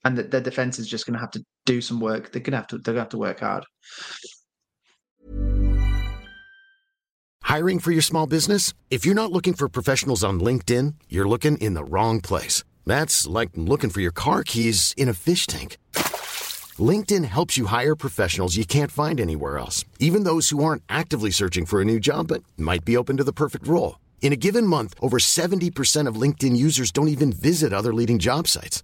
and 0.04 0.18
that 0.18 0.32
their 0.32 0.42
defense 0.42 0.80
is 0.80 0.88
just 0.88 1.06
going 1.06 1.14
to 1.14 1.20
have 1.20 1.32
to 1.32 1.44
do 1.66 1.82
some 1.82 2.00
work. 2.00 2.32
They're 2.32 2.42
going 2.42 2.52
to 2.52 2.58
have 2.58 2.68
to 2.68 2.78
they're 2.78 2.94
going 2.94 2.98
to 2.98 3.02
have 3.02 3.10
to 3.10 3.18
work 3.18 3.40
hard. 3.40 3.66
Hiring 7.44 7.80
for 7.80 7.92
your 7.92 8.04
small 8.04 8.28
business? 8.28 8.74
If 8.92 9.06
you're 9.06 9.16
not 9.16 9.32
looking 9.32 9.54
for 9.54 9.68
professionals 9.68 10.24
on 10.24 10.40
LinkedIn, 10.40 10.94
you're 11.10 11.28
looking 11.28 11.58
in 11.58 11.74
the 11.74 11.84
wrong 11.84 12.22
place. 12.22 12.64
That's 12.86 13.26
like 13.26 13.50
looking 13.56 13.90
for 13.90 14.02
your 14.02 14.12
car 14.12 14.44
keys 14.44 14.94
in 14.96 15.10
a 15.10 15.14
fish 15.14 15.48
tank. 15.48 15.78
LinkedIn 16.78 17.26
helps 17.26 17.58
you 17.58 17.66
hire 17.66 17.96
professionals 17.96 18.56
you 18.56 18.66
can't 18.66 18.92
find 18.92 19.20
anywhere 19.20 19.58
else, 19.58 19.84
even 20.00 20.24
those 20.24 20.50
who 20.50 20.64
aren't 20.64 20.84
actively 20.88 21.32
searching 21.32 21.66
for 21.66 21.82
a 21.82 21.86
new 21.86 22.00
job 22.00 22.28
but 22.28 22.44
might 22.56 22.86
be 22.86 22.96
open 22.96 23.18
to 23.18 23.24
the 23.24 23.34
perfect 23.34 23.68
role. 23.68 24.00
In 24.22 24.34
a 24.34 24.38
given 24.38 24.68
month, 24.68 24.94
over 25.02 25.18
70% 25.18 26.08
of 26.08 26.22
LinkedIn 26.22 26.56
users 26.56 26.92
don't 26.92 27.08
even 27.08 27.32
visit 27.34 27.74
other 27.74 27.94
leading 27.94 28.20
job 28.20 28.48
sites. 28.48 28.84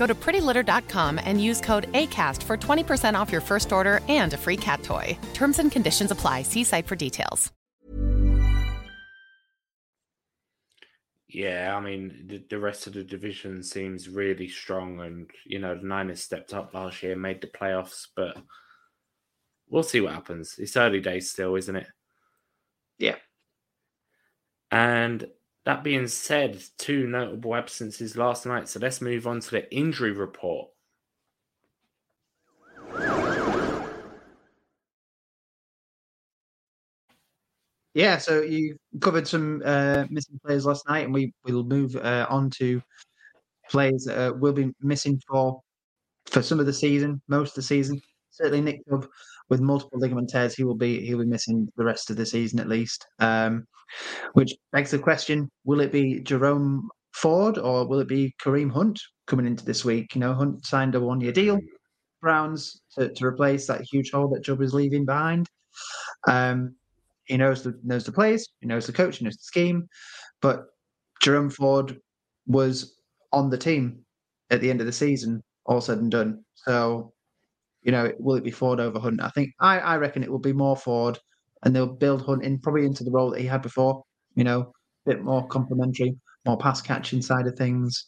Go 0.00 0.06
to 0.06 0.14
prettylitter.com 0.14 1.20
and 1.22 1.44
use 1.44 1.60
code 1.60 1.92
ACAST 1.92 2.42
for 2.42 2.56
20% 2.56 3.20
off 3.20 3.30
your 3.30 3.42
first 3.42 3.70
order 3.70 4.00
and 4.08 4.32
a 4.32 4.38
free 4.38 4.56
cat 4.56 4.82
toy. 4.82 5.16
Terms 5.34 5.58
and 5.58 5.70
conditions 5.70 6.10
apply. 6.10 6.40
See 6.40 6.64
site 6.64 6.86
for 6.86 6.96
details. 6.96 7.52
Yeah, 11.28 11.76
I 11.76 11.80
mean, 11.80 12.24
the, 12.28 12.42
the 12.48 12.58
rest 12.58 12.86
of 12.86 12.94
the 12.94 13.04
division 13.04 13.62
seems 13.62 14.08
really 14.08 14.48
strong. 14.48 15.00
And, 15.00 15.30
you 15.44 15.58
know, 15.58 15.74
the 15.74 15.86
Niners 15.86 16.22
stepped 16.22 16.54
up 16.54 16.72
last 16.72 17.02
year, 17.02 17.14
made 17.14 17.42
the 17.42 17.48
playoffs, 17.48 18.06
but 18.16 18.38
we'll 19.68 19.82
see 19.82 20.00
what 20.00 20.14
happens. 20.14 20.54
It's 20.56 20.78
early 20.78 21.00
days 21.00 21.30
still, 21.30 21.56
isn't 21.56 21.76
it? 21.76 21.86
Yeah. 22.98 23.16
And 24.70 25.26
that 25.64 25.84
being 25.84 26.08
said, 26.08 26.62
two 26.78 27.06
notable 27.06 27.54
absences 27.54 28.16
last 28.16 28.46
night. 28.46 28.68
So 28.68 28.80
let's 28.80 29.00
move 29.00 29.26
on 29.26 29.40
to 29.40 29.50
the 29.50 29.74
injury 29.74 30.12
report. 30.12 30.70
Yeah, 37.92 38.18
so 38.18 38.40
you 38.42 38.76
covered 39.00 39.26
some 39.26 39.62
uh, 39.64 40.06
missing 40.10 40.38
players 40.44 40.64
last 40.64 40.88
night, 40.88 41.04
and 41.04 41.12
we 41.14 41.32
will 41.44 41.64
move 41.64 41.96
uh, 41.96 42.26
on 42.30 42.48
to 42.50 42.80
players 43.68 44.04
that 44.04 44.30
uh, 44.30 44.32
will 44.34 44.52
be 44.52 44.72
missing 44.80 45.20
for 45.28 45.60
for 46.26 46.42
some 46.42 46.60
of 46.60 46.66
the 46.66 46.72
season, 46.72 47.20
most 47.28 47.50
of 47.50 47.54
the 47.56 47.62
season. 47.62 48.00
Certainly, 48.40 48.62
Nick 48.62 48.80
Chubb 48.88 49.06
with 49.48 49.60
multiple 49.60 49.98
ligament 49.98 50.30
tears, 50.30 50.54
he 50.54 50.64
will 50.64 50.76
be 50.76 51.04
he'll 51.04 51.18
be 51.18 51.26
missing 51.26 51.68
the 51.76 51.84
rest 51.84 52.10
of 52.10 52.16
the 52.16 52.26
season 52.26 52.58
at 52.60 52.68
least. 52.68 53.06
Um, 53.18 53.66
which 54.32 54.54
begs 54.72 54.90
the 54.90 54.98
question: 54.98 55.50
Will 55.64 55.80
it 55.80 55.92
be 55.92 56.20
Jerome 56.20 56.88
Ford 57.12 57.58
or 57.58 57.86
will 57.86 58.00
it 58.00 58.08
be 58.08 58.34
Kareem 58.42 58.70
Hunt 58.70 59.00
coming 59.26 59.46
into 59.46 59.64
this 59.64 59.84
week? 59.84 60.14
You 60.14 60.20
know, 60.20 60.34
Hunt 60.34 60.64
signed 60.64 60.94
a 60.94 61.00
one-year 61.00 61.32
deal, 61.32 61.58
Browns 62.20 62.80
to, 62.96 63.12
to 63.12 63.26
replace 63.26 63.66
that 63.66 63.82
huge 63.82 64.10
hole 64.12 64.28
that 64.28 64.44
Chubb 64.44 64.62
is 64.62 64.74
leaving 64.74 65.04
behind. 65.04 65.48
Um, 66.28 66.76
he 67.24 67.36
knows 67.36 67.62
the 67.62 67.78
knows 67.82 68.04
the 68.04 68.12
plays, 68.12 68.48
he 68.60 68.66
knows 68.66 68.86
the 68.86 68.92
coach, 68.92 69.18
he 69.18 69.24
knows 69.24 69.36
the 69.36 69.42
scheme, 69.42 69.86
but 70.40 70.66
Jerome 71.22 71.50
Ford 71.50 71.98
was 72.46 72.96
on 73.32 73.50
the 73.50 73.58
team 73.58 74.04
at 74.50 74.60
the 74.60 74.70
end 74.70 74.80
of 74.80 74.86
the 74.86 74.92
season, 74.92 75.42
all 75.66 75.80
said 75.80 75.98
and 75.98 76.10
done. 76.10 76.44
So, 76.54 77.12
you 77.82 77.92
know, 77.92 78.12
will 78.18 78.36
it 78.36 78.44
be 78.44 78.50
Ford 78.50 78.80
over 78.80 78.98
Hunt? 78.98 79.22
I 79.22 79.30
think 79.30 79.52
I, 79.60 79.78
I 79.78 79.96
reckon 79.96 80.22
it 80.22 80.30
will 80.30 80.38
be 80.38 80.52
more 80.52 80.76
Ford, 80.76 81.18
and 81.62 81.74
they'll 81.74 81.86
build 81.86 82.22
Hunt 82.22 82.44
in 82.44 82.58
probably 82.58 82.86
into 82.86 83.04
the 83.04 83.10
role 83.10 83.30
that 83.30 83.40
he 83.40 83.46
had 83.46 83.62
before. 83.62 84.02
You 84.34 84.44
know, 84.44 84.72
a 85.06 85.10
bit 85.10 85.22
more 85.22 85.46
complementary, 85.48 86.16
more 86.46 86.58
pass 86.58 86.80
catching 86.80 87.22
side 87.22 87.46
of 87.46 87.56
things. 87.56 88.06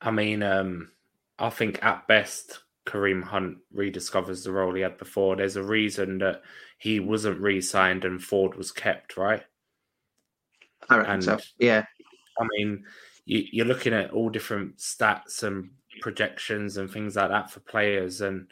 I 0.00 0.10
mean, 0.10 0.42
um, 0.42 0.90
I 1.38 1.50
think 1.50 1.82
at 1.82 2.06
best 2.06 2.60
Kareem 2.86 3.22
Hunt 3.22 3.58
rediscovers 3.74 4.44
the 4.44 4.52
role 4.52 4.74
he 4.74 4.82
had 4.82 4.98
before. 4.98 5.36
There's 5.36 5.56
a 5.56 5.62
reason 5.62 6.18
that 6.18 6.42
he 6.78 7.00
wasn't 7.00 7.40
re-signed 7.40 8.04
and 8.04 8.22
Ford 8.22 8.56
was 8.56 8.70
kept, 8.70 9.16
right? 9.16 9.42
I 10.90 10.98
reckon 10.98 11.14
and, 11.14 11.24
so. 11.24 11.38
Yeah. 11.58 11.84
I 12.38 12.46
mean, 12.56 12.84
you, 13.24 13.62
are 13.62 13.66
looking 13.66 13.94
at 13.94 14.10
all 14.10 14.28
different 14.28 14.76
stats 14.76 15.42
and 15.42 15.70
projections 16.00 16.76
and 16.76 16.90
things 16.90 17.16
like 17.16 17.30
that 17.30 17.50
for 17.50 17.60
players, 17.60 18.20
and 18.20 18.50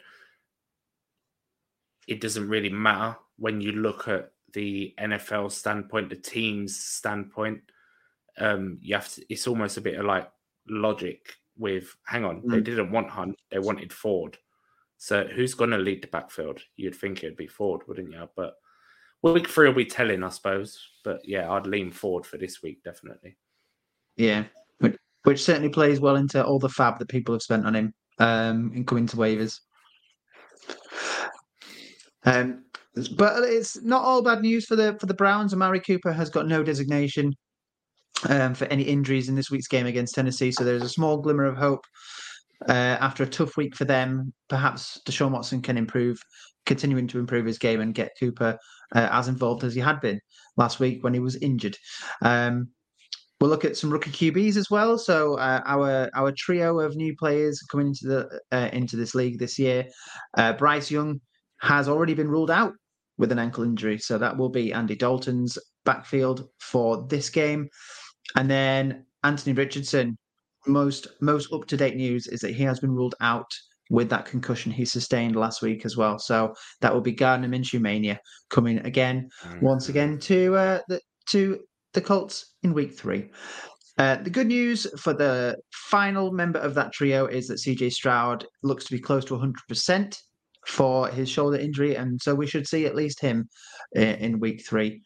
it 2.07 2.21
doesn't 2.21 2.49
really 2.49 2.69
matter 2.69 3.17
when 3.37 3.61
you 3.61 3.71
look 3.71 4.07
at 4.07 4.31
the 4.53 4.93
NFL 4.99 5.51
standpoint, 5.51 6.09
the 6.09 6.15
team's 6.15 6.79
standpoint. 6.79 7.61
Um, 8.37 8.77
you 8.81 8.95
have 8.95 9.09
to. 9.13 9.25
It's 9.29 9.47
almost 9.47 9.77
a 9.77 9.81
bit 9.81 9.99
of 9.99 10.05
like 10.05 10.29
logic 10.67 11.35
with 11.57 11.95
hang 12.05 12.25
on, 12.25 12.41
mm. 12.41 12.51
they 12.51 12.61
didn't 12.61 12.91
want 12.91 13.09
Hunt, 13.09 13.37
they 13.51 13.59
wanted 13.59 13.93
Ford. 13.93 14.37
So 14.97 15.25
who's 15.25 15.53
going 15.53 15.71
to 15.71 15.77
lead 15.77 16.01
the 16.01 16.07
backfield? 16.07 16.61
You'd 16.77 16.95
think 16.95 17.23
it'd 17.23 17.35
be 17.35 17.47
Ford, 17.47 17.81
wouldn't 17.87 18.11
you? 18.11 18.29
But 18.35 18.55
week 19.21 19.49
three 19.49 19.67
will 19.67 19.75
be 19.75 19.85
telling, 19.85 20.23
I 20.23 20.29
suppose. 20.29 20.79
But 21.03 21.27
yeah, 21.27 21.51
I'd 21.51 21.67
lean 21.67 21.91
Ford 21.91 22.25
for 22.25 22.37
this 22.37 22.63
week, 22.63 22.83
definitely. 22.83 23.35
Yeah, 24.15 24.45
which, 25.23 25.43
certainly 25.43 25.69
plays 25.69 25.99
well 25.99 26.15
into 26.15 26.43
all 26.43 26.59
the 26.59 26.67
FAAB 26.67 26.99
that 26.99 27.09
people 27.09 27.33
have 27.33 27.41
spent 27.41 27.65
on 27.65 27.75
him 27.75 27.93
um, 28.19 28.71
in 28.73 28.85
coming 28.85 29.07
to 29.07 29.17
waivers. 29.17 29.59
Um, 32.25 32.65
but 33.17 33.43
it's 33.43 33.81
not 33.81 34.03
all 34.03 34.21
bad 34.21 34.41
news 34.41 34.65
for 34.65 34.75
the 34.75 34.95
for 34.99 35.07
the 35.07 35.13
Browns. 35.13 35.53
Amari 35.53 35.79
Cooper 35.79 36.13
has 36.13 36.29
got 36.29 36.47
no 36.47 36.63
designation 36.63 37.33
um, 38.29 38.53
for 38.53 38.65
any 38.65 38.83
injuries 38.83 39.29
in 39.29 39.35
this 39.35 39.49
week's 39.49 39.67
game 39.67 39.87
against 39.87 40.15
Tennessee, 40.15 40.51
so 40.51 40.63
there's 40.63 40.83
a 40.83 40.89
small 40.89 41.17
glimmer 41.17 41.45
of 41.45 41.57
hope. 41.57 41.83
Uh, 42.69 42.97
after 43.01 43.23
a 43.23 43.27
tough 43.27 43.57
week 43.57 43.75
for 43.75 43.83
them, 43.83 44.33
perhaps 44.47 45.01
Deshaun 45.05 45.31
Watson 45.31 45.61
can 45.61 45.77
improve, 45.77 46.17
continuing 46.65 47.07
to 47.07 47.19
improve 47.19 47.45
his 47.45 47.57
game 47.57 47.81
and 47.81 47.93
get 47.93 48.11
Cooper 48.17 48.57
uh, 48.95 49.09
as 49.11 49.27
involved 49.27 49.63
as 49.63 49.73
he 49.73 49.81
had 49.81 49.99
been 49.99 50.19
last 50.55 50.79
week 50.79 51.03
when 51.03 51.13
he 51.13 51.19
was 51.19 51.35
injured. 51.37 51.77
Um, 52.21 52.69
We'll 53.43 53.49
look 53.49 53.65
at 53.65 53.75
some 53.75 53.91
rookie 53.91 54.09
QBs 54.09 54.55
as 54.55 54.69
well. 54.69 54.97
So 54.97 55.33
uh, 55.33 55.61
our 55.65 56.09
our 56.13 56.31
trio 56.31 56.79
of 56.79 56.95
new 56.95 57.13
players 57.13 57.61
coming 57.63 57.87
into 57.87 58.07
the 58.07 58.39
uh, 58.53 58.69
into 58.71 58.95
this 58.95 59.13
league 59.13 59.37
this 59.37 59.59
year. 59.59 59.85
Uh, 60.37 60.53
Bryce 60.53 60.89
Young 60.89 61.19
has 61.59 61.89
already 61.89 62.13
been 62.13 62.29
ruled 62.29 62.49
out 62.49 62.71
with 63.17 63.33
an 63.33 63.39
ankle 63.39 63.65
injury, 63.65 63.97
so 63.97 64.17
that 64.17 64.37
will 64.37 64.47
be 64.47 64.71
Andy 64.71 64.95
Dalton's 64.95 65.57
backfield 65.83 66.47
for 66.61 67.05
this 67.09 67.29
game. 67.29 67.67
And 68.37 68.49
then 68.49 69.05
Anthony 69.25 69.53
Richardson. 69.53 70.17
Most 70.65 71.07
most 71.19 71.51
up 71.51 71.65
to 71.65 71.75
date 71.75 71.97
news 71.97 72.27
is 72.27 72.39
that 72.39 72.55
he 72.55 72.63
has 72.63 72.79
been 72.79 72.95
ruled 72.95 73.15
out 73.19 73.51
with 73.89 74.09
that 74.11 74.23
concussion 74.23 74.71
he 74.71 74.85
sustained 74.85 75.35
last 75.35 75.61
week 75.61 75.83
as 75.83 75.97
well. 75.97 76.17
So 76.17 76.53
that 76.79 76.93
will 76.93 77.01
be 77.01 77.11
Gardner 77.11 77.49
Minshew 77.49 77.81
mania 77.81 78.21
coming 78.49 78.77
again, 78.85 79.27
mm-hmm. 79.43 79.65
once 79.65 79.89
again 79.89 80.17
to 80.19 80.55
uh, 80.55 80.79
the, 80.87 81.01
to 81.31 81.59
the 81.93 82.01
Colts 82.01 82.53
in 82.63 82.73
week 82.73 82.93
three. 82.97 83.29
Uh, 83.97 84.15
the 84.15 84.29
good 84.29 84.47
news 84.47 84.87
for 84.99 85.13
the 85.13 85.55
final 85.71 86.31
member 86.31 86.59
of 86.59 86.73
that 86.73 86.91
trio 86.91 87.27
is 87.27 87.47
that 87.47 87.59
CJ 87.59 87.91
Stroud 87.93 88.45
looks 88.63 88.85
to 88.85 88.91
be 88.91 88.99
close 88.99 89.23
to 89.25 89.35
100% 89.35 90.17
for 90.67 91.07
his 91.09 91.29
shoulder 91.29 91.57
injury, 91.57 91.95
and 91.95 92.19
so 92.21 92.33
we 92.33 92.47
should 92.47 92.67
see 92.67 92.85
at 92.85 92.95
least 92.95 93.19
him 93.19 93.47
in, 93.93 94.07
uh, 94.07 94.17
in 94.17 94.39
week 94.39 94.65
three. 94.65 95.01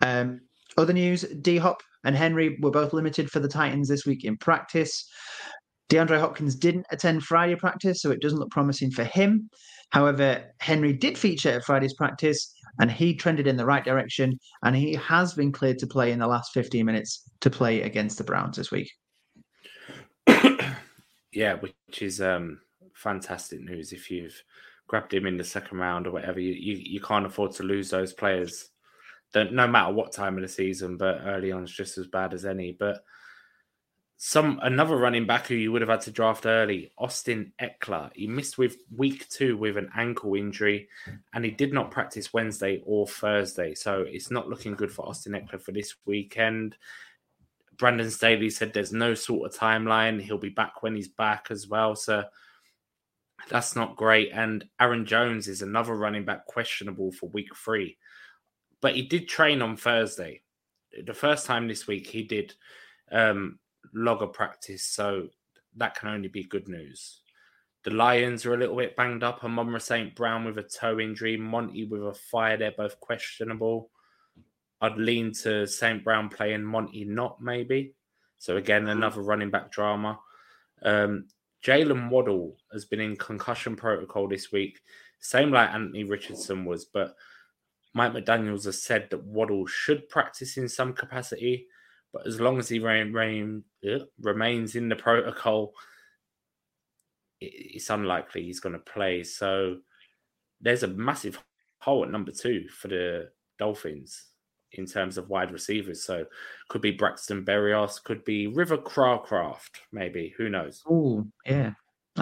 Um, 0.00 0.40
other 0.78 0.92
news 0.92 1.22
D 1.42 1.58
Hop 1.58 1.82
and 2.04 2.16
Henry 2.16 2.56
were 2.60 2.70
both 2.70 2.92
limited 2.92 3.30
for 3.30 3.40
the 3.40 3.48
Titans 3.48 3.88
this 3.88 4.06
week 4.06 4.24
in 4.24 4.36
practice. 4.36 5.08
DeAndre 5.88 6.20
Hopkins 6.20 6.54
didn't 6.54 6.86
attend 6.90 7.22
Friday 7.22 7.56
practice, 7.56 8.00
so 8.00 8.10
it 8.10 8.20
doesn't 8.20 8.38
look 8.38 8.50
promising 8.50 8.90
for 8.90 9.04
him. 9.04 9.50
However, 9.90 10.44
Henry 10.58 10.92
did 10.92 11.16
feature 11.16 11.50
at 11.50 11.64
Friday's 11.64 11.94
practice 11.94 12.54
and 12.80 12.90
he 12.90 13.14
trended 13.14 13.46
in 13.46 13.56
the 13.56 13.64
right 13.64 13.84
direction 13.84 14.38
and 14.62 14.76
he 14.76 14.94
has 14.94 15.34
been 15.34 15.52
cleared 15.52 15.78
to 15.78 15.86
play 15.86 16.12
in 16.12 16.18
the 16.18 16.26
last 16.26 16.52
15 16.52 16.84
minutes 16.84 17.30
to 17.40 17.50
play 17.50 17.82
against 17.82 18.18
the 18.18 18.24
Browns 18.24 18.56
this 18.56 18.70
week. 18.70 18.90
yeah, 21.32 21.54
which 21.54 21.74
is 22.00 22.20
um, 22.20 22.60
fantastic 22.94 23.60
news 23.60 23.92
if 23.92 24.10
you've 24.10 24.42
grabbed 24.88 25.14
him 25.14 25.26
in 25.26 25.36
the 25.36 25.44
second 25.44 25.78
round 25.78 26.06
or 26.06 26.12
whatever. 26.12 26.40
You, 26.40 26.52
you, 26.52 26.82
you 26.84 27.00
can't 27.00 27.26
afford 27.26 27.52
to 27.52 27.62
lose 27.62 27.90
those 27.90 28.12
players, 28.12 28.70
no 29.34 29.66
matter 29.66 29.92
what 29.92 30.12
time 30.12 30.36
of 30.36 30.42
the 30.42 30.48
season, 30.48 30.96
but 30.96 31.20
early 31.24 31.52
on 31.52 31.64
is 31.64 31.72
just 31.72 31.98
as 31.98 32.06
bad 32.06 32.34
as 32.34 32.44
any. 32.44 32.76
But 32.78 33.02
some 34.18 34.58
another 34.62 34.96
running 34.96 35.26
back 35.26 35.46
who 35.46 35.54
you 35.54 35.70
would 35.72 35.82
have 35.82 35.90
had 35.90 36.00
to 36.02 36.10
draft 36.10 36.46
early, 36.46 36.90
Austin 36.96 37.52
Ekeler. 37.60 38.10
He 38.14 38.26
missed 38.26 38.56
with 38.56 38.78
week 38.94 39.28
two 39.28 39.58
with 39.58 39.76
an 39.76 39.90
ankle 39.94 40.34
injury, 40.34 40.88
and 41.34 41.44
he 41.44 41.50
did 41.50 41.72
not 41.72 41.90
practice 41.90 42.32
Wednesday 42.32 42.82
or 42.86 43.06
Thursday. 43.06 43.74
So 43.74 44.06
it's 44.08 44.30
not 44.30 44.48
looking 44.48 44.74
good 44.74 44.90
for 44.90 45.06
Austin 45.06 45.34
Ekeler 45.34 45.60
for 45.60 45.72
this 45.72 45.94
weekend. 46.06 46.76
Brandon 47.76 48.10
Staley 48.10 48.48
said 48.48 48.72
there's 48.72 48.92
no 48.92 49.12
sort 49.12 49.52
of 49.52 49.58
timeline. 49.58 50.18
He'll 50.18 50.38
be 50.38 50.48
back 50.48 50.82
when 50.82 50.96
he's 50.96 51.08
back 51.08 51.48
as 51.50 51.68
well. 51.68 51.94
So 51.94 52.24
that's 53.50 53.76
not 53.76 53.96
great. 53.96 54.30
And 54.32 54.64
Aaron 54.80 55.04
Jones 55.04 55.46
is 55.46 55.60
another 55.60 55.94
running 55.94 56.24
back 56.24 56.46
questionable 56.46 57.12
for 57.12 57.28
week 57.28 57.54
three. 57.54 57.98
But 58.80 58.96
he 58.96 59.02
did 59.02 59.28
train 59.28 59.60
on 59.60 59.76
Thursday. 59.76 60.40
The 61.04 61.12
first 61.12 61.44
time 61.44 61.68
this 61.68 61.86
week 61.86 62.06
he 62.06 62.22
did 62.22 62.54
um, 63.12 63.58
logger 63.94 64.26
practice, 64.26 64.84
so 64.84 65.28
that 65.76 65.94
can 65.94 66.08
only 66.08 66.28
be 66.28 66.44
good 66.44 66.68
news. 66.68 67.20
The 67.84 67.90
Lions 67.90 68.44
are 68.44 68.54
a 68.54 68.56
little 68.56 68.76
bit 68.76 68.96
banged 68.96 69.22
up. 69.22 69.44
Amon 69.44 69.78
St. 69.78 70.14
Brown 70.14 70.44
with 70.44 70.58
a 70.58 70.62
toe 70.62 70.98
injury, 70.98 71.36
Monty 71.36 71.84
with 71.84 72.02
a 72.02 72.14
fire. 72.14 72.56
They're 72.56 72.72
both 72.76 72.98
questionable. 72.98 73.90
I'd 74.80 74.96
lean 74.96 75.32
to 75.42 75.66
St. 75.66 76.02
Brown 76.02 76.28
playing 76.28 76.64
Monty 76.64 77.04
not 77.04 77.40
maybe. 77.40 77.94
So 78.38 78.56
again, 78.56 78.82
mm-hmm. 78.82 78.90
another 78.90 79.22
running 79.22 79.50
back 79.50 79.70
drama. 79.70 80.18
Um, 80.82 81.28
Jalen 81.64 82.10
Waddle 82.10 82.56
has 82.72 82.84
been 82.84 83.00
in 83.00 83.16
concussion 83.16 83.76
protocol 83.76 84.28
this 84.28 84.52
week, 84.52 84.80
same 85.20 85.50
like 85.50 85.70
Anthony 85.70 86.04
Richardson 86.04 86.64
was, 86.64 86.84
but 86.84 87.16
Mike 87.94 88.12
McDaniels 88.12 88.66
has 88.66 88.82
said 88.82 89.08
that 89.10 89.24
Waddle 89.24 89.66
should 89.66 90.08
practice 90.08 90.58
in 90.58 90.68
some 90.68 90.92
capacity. 90.92 91.66
But 92.16 92.26
as 92.26 92.40
long 92.40 92.58
as 92.58 92.68
he 92.68 92.78
remain, 92.78 93.62
remains 94.22 94.74
in 94.74 94.88
the 94.88 94.96
protocol, 94.96 95.74
it's 97.40 97.90
unlikely 97.90 98.44
he's 98.44 98.60
going 98.60 98.72
to 98.72 98.78
play. 98.78 99.22
So 99.22 99.76
there's 100.60 100.82
a 100.82 100.88
massive 100.88 101.38
hole 101.80 102.04
at 102.04 102.10
number 102.10 102.32
two 102.32 102.68
for 102.70 102.88
the 102.88 103.28
Dolphins 103.58 104.28
in 104.72 104.86
terms 104.86 105.18
of 105.18 105.28
wide 105.28 105.50
receivers. 105.50 106.04
So 106.04 106.24
could 106.70 106.80
be 106.80 106.92
Braxton 106.92 107.44
Berrios, 107.44 108.02
could 108.02 108.24
be 108.24 108.46
River 108.46 108.78
Cracraft, 108.78 109.80
maybe. 109.92 110.34
Who 110.38 110.48
knows? 110.48 110.82
Oh, 110.88 111.26
yeah, 111.44 111.72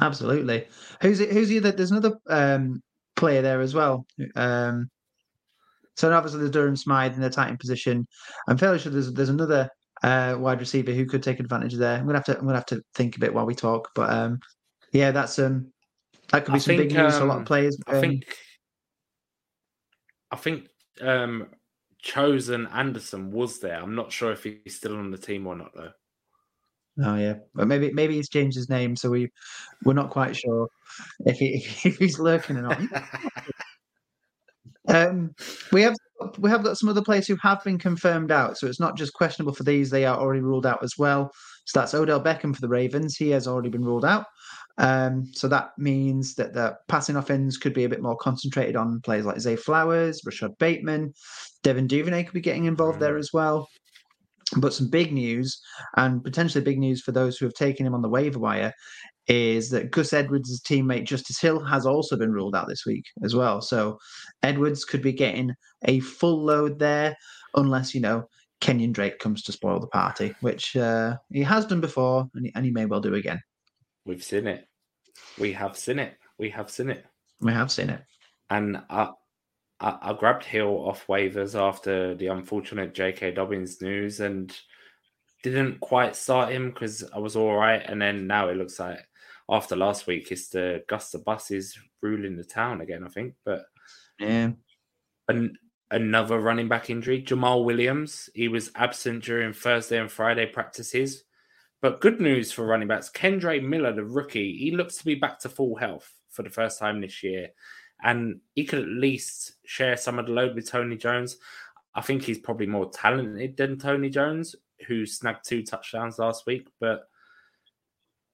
absolutely. 0.00 0.66
Who's 1.02 1.20
it? 1.20 1.30
Who's 1.30 1.48
the 1.48 1.59
other? 1.59 1.70
There's 1.70 1.92
another 1.92 2.18
um, 2.28 2.83
player 3.14 3.42
there 3.42 3.61
as 3.61 3.74
well. 3.74 4.07
Um, 4.35 4.90
so 5.96 6.12
obviously 6.12 6.40
there's 6.40 6.50
Durham 6.50 6.74
Smythe 6.74 7.14
in 7.14 7.20
the 7.20 7.30
tight 7.30 7.50
end 7.50 7.61
position. 7.61 8.09
I'm 8.48 8.59
fairly 8.59 8.80
sure 8.80 8.90
there's 8.90 9.12
there's 9.12 9.28
another 9.28 9.70
uh, 10.04 10.36
wide 10.38 10.60
receiver 10.60 10.92
who 10.92 11.06
could 11.06 11.22
take 11.22 11.40
advantage 11.40 11.72
of 11.72 11.78
there. 11.78 11.96
I'm 11.96 12.04
gonna 12.04 12.18
have 12.18 12.26
to 12.26 12.38
I'm 12.38 12.44
gonna 12.44 12.58
have 12.58 12.66
to 12.66 12.82
think 12.94 13.16
a 13.16 13.20
bit 13.20 13.32
while 13.32 13.46
we 13.46 13.54
talk, 13.54 13.88
but 13.94 14.10
um, 14.10 14.38
yeah, 14.92 15.10
that's 15.10 15.38
um, 15.38 15.72
that 16.30 16.44
could 16.44 16.52
be 16.52 16.56
I 16.56 16.60
some 16.60 16.76
think, 16.76 16.90
big 16.90 16.98
news 16.98 17.14
um, 17.14 17.20
for 17.20 17.24
a 17.24 17.28
lot 17.28 17.36
of 17.36 17.40
um, 17.40 17.44
players. 17.46 17.78
I 17.86 18.00
think 18.00 18.26
I 20.30 20.36
think 20.36 20.68
um, 21.00 21.46
Chosen 22.02 22.66
Anderson 22.66 23.30
was 23.30 23.60
there. 23.60 23.80
I'm 23.80 23.94
not 23.94 24.12
sure 24.12 24.30
if 24.30 24.44
he's 24.44 24.76
still 24.76 24.94
on 24.94 25.10
the 25.10 25.16
team 25.16 25.46
or 25.46 25.56
not 25.56 25.70
though. 25.74 25.92
Oh 27.02 27.16
yeah, 27.16 27.36
but 27.54 27.66
maybe 27.66 27.90
maybe 27.90 28.14
he's 28.14 28.28
changed 28.28 28.58
his 28.58 28.68
name, 28.68 28.96
so 28.96 29.08
we 29.08 29.32
we're 29.84 29.94
not 29.94 30.10
quite 30.10 30.36
sure 30.36 30.68
if 31.24 31.38
he 31.38 31.64
if 31.88 31.96
he's 31.96 32.18
lurking 32.18 32.58
or 32.58 32.62
not. 32.62 32.78
um, 34.88 35.34
we 35.72 35.80
have 35.80 35.96
we 36.38 36.50
have 36.50 36.64
got 36.64 36.78
some 36.78 36.88
other 36.88 37.02
players 37.02 37.26
who 37.26 37.37
have 37.42 37.62
been 37.64 37.78
confirmed 37.78 38.30
out, 38.30 38.58
so 38.58 38.66
it's 38.66 38.80
not 38.80 38.96
just 38.96 39.12
questionable 39.14 39.54
for 39.54 39.64
these; 39.64 39.90
they 39.90 40.04
are 40.04 40.18
already 40.18 40.40
ruled 40.40 40.66
out 40.66 40.82
as 40.82 40.98
well. 40.98 41.30
So 41.66 41.80
that's 41.80 41.94
Odell 41.94 42.20
Beckham 42.20 42.54
for 42.54 42.60
the 42.60 42.68
Ravens; 42.68 43.16
he 43.16 43.30
has 43.30 43.46
already 43.46 43.68
been 43.68 43.84
ruled 43.84 44.04
out. 44.04 44.26
Um, 44.78 45.26
so 45.32 45.46
that 45.48 45.70
means 45.78 46.34
that 46.34 46.52
the 46.52 46.76
passing 46.88 47.16
offense 47.16 47.56
could 47.56 47.74
be 47.74 47.84
a 47.84 47.88
bit 47.88 48.02
more 48.02 48.16
concentrated 48.16 48.76
on 48.76 49.00
players 49.02 49.24
like 49.24 49.40
Zay 49.40 49.56
Flowers, 49.56 50.20
Rashod 50.24 50.58
Bateman, 50.58 51.12
Devin 51.62 51.87
Duvernay 51.87 52.24
could 52.24 52.34
be 52.34 52.40
getting 52.40 52.64
involved 52.64 53.00
there 53.00 53.16
as 53.16 53.30
well. 53.32 53.68
But 54.56 54.74
some 54.74 54.90
big 54.90 55.12
news, 55.12 55.60
and 55.96 56.22
potentially 56.22 56.62
big 56.62 56.78
news 56.78 57.02
for 57.02 57.12
those 57.12 57.38
who 57.38 57.46
have 57.46 57.54
taken 57.54 57.87
him 57.87 57.94
on 57.94 58.02
the 58.02 58.08
waiver 58.08 58.38
wire, 58.38 58.72
is 59.26 59.70
that 59.70 59.90
Gus 59.90 60.12
Edwards' 60.12 60.60
teammate 60.60 61.04
Justice 61.04 61.40
Hill 61.40 61.64
has 61.64 61.87
also 61.87 62.16
been 62.16 62.32
ruled 62.32 62.54
out 62.54 62.68
this 62.68 62.84
week 62.87 63.04
as 63.22 63.34
well. 63.34 63.60
So 63.60 63.98
Edwards 64.42 64.84
could 64.84 65.02
be 65.02 65.12
getting 65.12 65.54
a 65.84 66.00
full 66.00 66.44
load 66.44 66.78
there, 66.78 67.16
unless, 67.54 67.94
you 67.94 68.00
know, 68.00 68.28
Kenyon 68.60 68.92
Drake 68.92 69.18
comes 69.18 69.42
to 69.42 69.52
spoil 69.52 69.80
the 69.80 69.87
party, 69.88 70.34
which 70.40 70.76
uh, 70.76 71.16
he 71.32 71.42
has 71.42 71.66
done 71.66 71.80
before 71.80 72.28
and 72.34 72.46
he, 72.46 72.52
and 72.54 72.64
he 72.64 72.70
may 72.70 72.87
well 72.87 73.00
do 73.00 73.14
again. 73.14 73.40
We've 74.04 74.22
seen 74.22 74.46
it. 74.46 74.68
We 75.38 75.52
have 75.52 75.76
seen 75.76 75.98
it. 75.98 76.16
We 76.38 76.50
have 76.50 76.70
seen 76.70 76.90
it. 76.90 77.04
We 77.40 77.52
have 77.52 77.70
seen 77.70 77.90
it. 77.90 78.02
And 78.50 78.82
I, 78.90 79.10
I, 79.80 79.98
I 80.02 80.12
grabbed 80.14 80.44
Hill 80.44 80.68
off 80.68 81.06
waivers 81.06 81.58
after 81.58 82.14
the 82.14 82.28
unfortunate 82.28 82.94
J.K. 82.94 83.32
Dobbins 83.32 83.80
news 83.80 84.20
and 84.20 84.54
didn't 85.42 85.80
quite 85.80 86.16
start 86.16 86.52
him 86.52 86.70
because 86.70 87.04
I 87.14 87.18
was 87.18 87.37
all 87.37 87.54
right. 87.54 87.82
And 87.84 88.00
then 88.00 88.26
now 88.26 88.48
it 88.48 88.56
looks 88.56 88.80
like 88.80 88.98
after 89.50 89.76
last 89.76 90.07
week, 90.07 90.33
it's 90.33 90.48
the 90.48 90.83
Gusta 90.88 91.18
buses 91.18 91.78
ruling 92.02 92.37
the 92.37 92.44
town 92.44 92.80
again, 92.80 93.04
I 93.04 93.09
think. 93.09 93.35
But 93.44 93.64
yeah, 94.18 94.52
an, 95.28 95.59
another 95.90 96.40
running 96.40 96.68
back 96.68 96.90
injury, 96.90 97.22
Jamaal 97.22 97.64
Williams. 97.64 98.30
He 98.35 98.48
was 98.48 98.70
absent 98.74 99.24
during 99.24 99.52
Thursday 99.52 99.98
and 99.98 100.11
Friday 100.11 100.46
practices 100.46 101.24
But 101.83 102.00
good 102.00 102.20
news 102.20 102.50
for 102.50 102.64
running 102.64 102.88
backs. 102.88 103.11
Kendre 103.11 103.62
Miller, 103.62 103.92
the 103.92 104.04
rookie, 104.04 104.57
he 104.57 104.70
looks 104.70 104.96
to 104.96 105.04
be 105.04 105.14
back 105.16 105.38
to 105.40 105.50
full 105.50 105.76
health 105.76 106.11
for 106.30 106.42
the 106.42 106.48
first 106.50 106.78
time 106.78 107.00
this 107.02 107.22
year. 107.22 107.50
And 108.02 108.40
he 108.54 108.64
could 108.64 108.78
at 108.80 108.88
least 108.88 109.57
share 109.66 109.96
some 109.98 110.18
of 110.18 110.26
the 110.26 110.33
load 110.33 110.54
with 110.54 110.68
Tony 110.70 110.96
Jones. 110.96 111.37
I 111.94 112.00
think 112.00 112.22
he's 112.22 112.38
probably 112.38 112.66
more 112.66 112.90
talented 112.90 113.57
than 113.59 113.78
Tony 113.78 114.09
Jones, 114.09 114.57
who 114.87 115.04
snagged 115.04 115.46
two 115.46 115.62
touchdowns 115.62 116.18
last 116.18 116.46
week. 116.46 116.68
But 116.80 117.07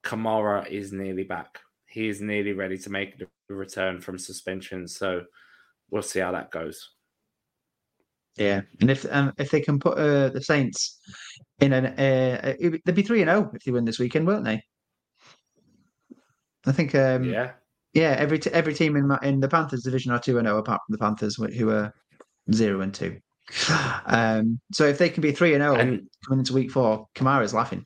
Kamara 0.03 0.67
is 0.67 0.91
nearly 0.91 1.23
back. 1.23 1.59
He 1.87 2.07
is 2.07 2.21
nearly 2.21 2.53
ready 2.53 2.77
to 2.79 2.89
make 2.89 3.17
the 3.17 3.27
return 3.49 3.99
from 3.99 4.17
suspension. 4.17 4.87
So 4.87 5.23
we'll 5.89 6.01
see 6.01 6.19
how 6.19 6.31
that 6.31 6.51
goes. 6.51 6.89
Yeah, 8.37 8.61
and 8.79 8.89
if 8.89 9.05
um, 9.11 9.33
if 9.37 9.51
they 9.51 9.59
can 9.59 9.77
put 9.77 9.97
uh, 9.97 10.29
the 10.29 10.41
Saints 10.41 10.99
in 11.59 11.73
an, 11.73 11.87
uh, 11.87 12.53
they'd 12.59 12.95
be 12.95 13.03
three 13.03 13.21
and 13.21 13.29
zero 13.29 13.51
if 13.53 13.63
they 13.63 13.71
win 13.71 13.83
this 13.83 13.99
weekend, 13.99 14.25
won't 14.25 14.45
they? 14.45 14.63
I 16.65 16.71
think. 16.71 16.95
Um, 16.95 17.25
yeah. 17.25 17.51
Yeah, 17.93 18.15
every 18.17 18.39
t- 18.39 18.51
every 18.51 18.73
team 18.73 18.95
in 18.95 19.09
my, 19.09 19.19
in 19.21 19.41
the 19.41 19.49
Panthers 19.49 19.83
division 19.83 20.13
are 20.13 20.19
two 20.19 20.37
and 20.37 20.47
zero, 20.47 20.59
apart 20.59 20.79
from 20.87 20.93
the 20.93 20.97
Panthers, 20.97 21.35
who 21.35 21.69
are 21.71 21.93
zero 22.53 22.81
and 22.81 22.93
two. 22.93 23.19
Um, 24.05 24.59
so 24.71 24.85
if 24.85 24.97
they 24.97 25.09
can 25.09 25.21
be 25.21 25.33
three 25.33 25.53
and 25.53 25.61
zero 25.61 25.75
coming 25.75 26.39
into 26.39 26.53
week 26.53 26.71
four, 26.71 27.07
Kamara's 27.15 27.53
laughing. 27.53 27.85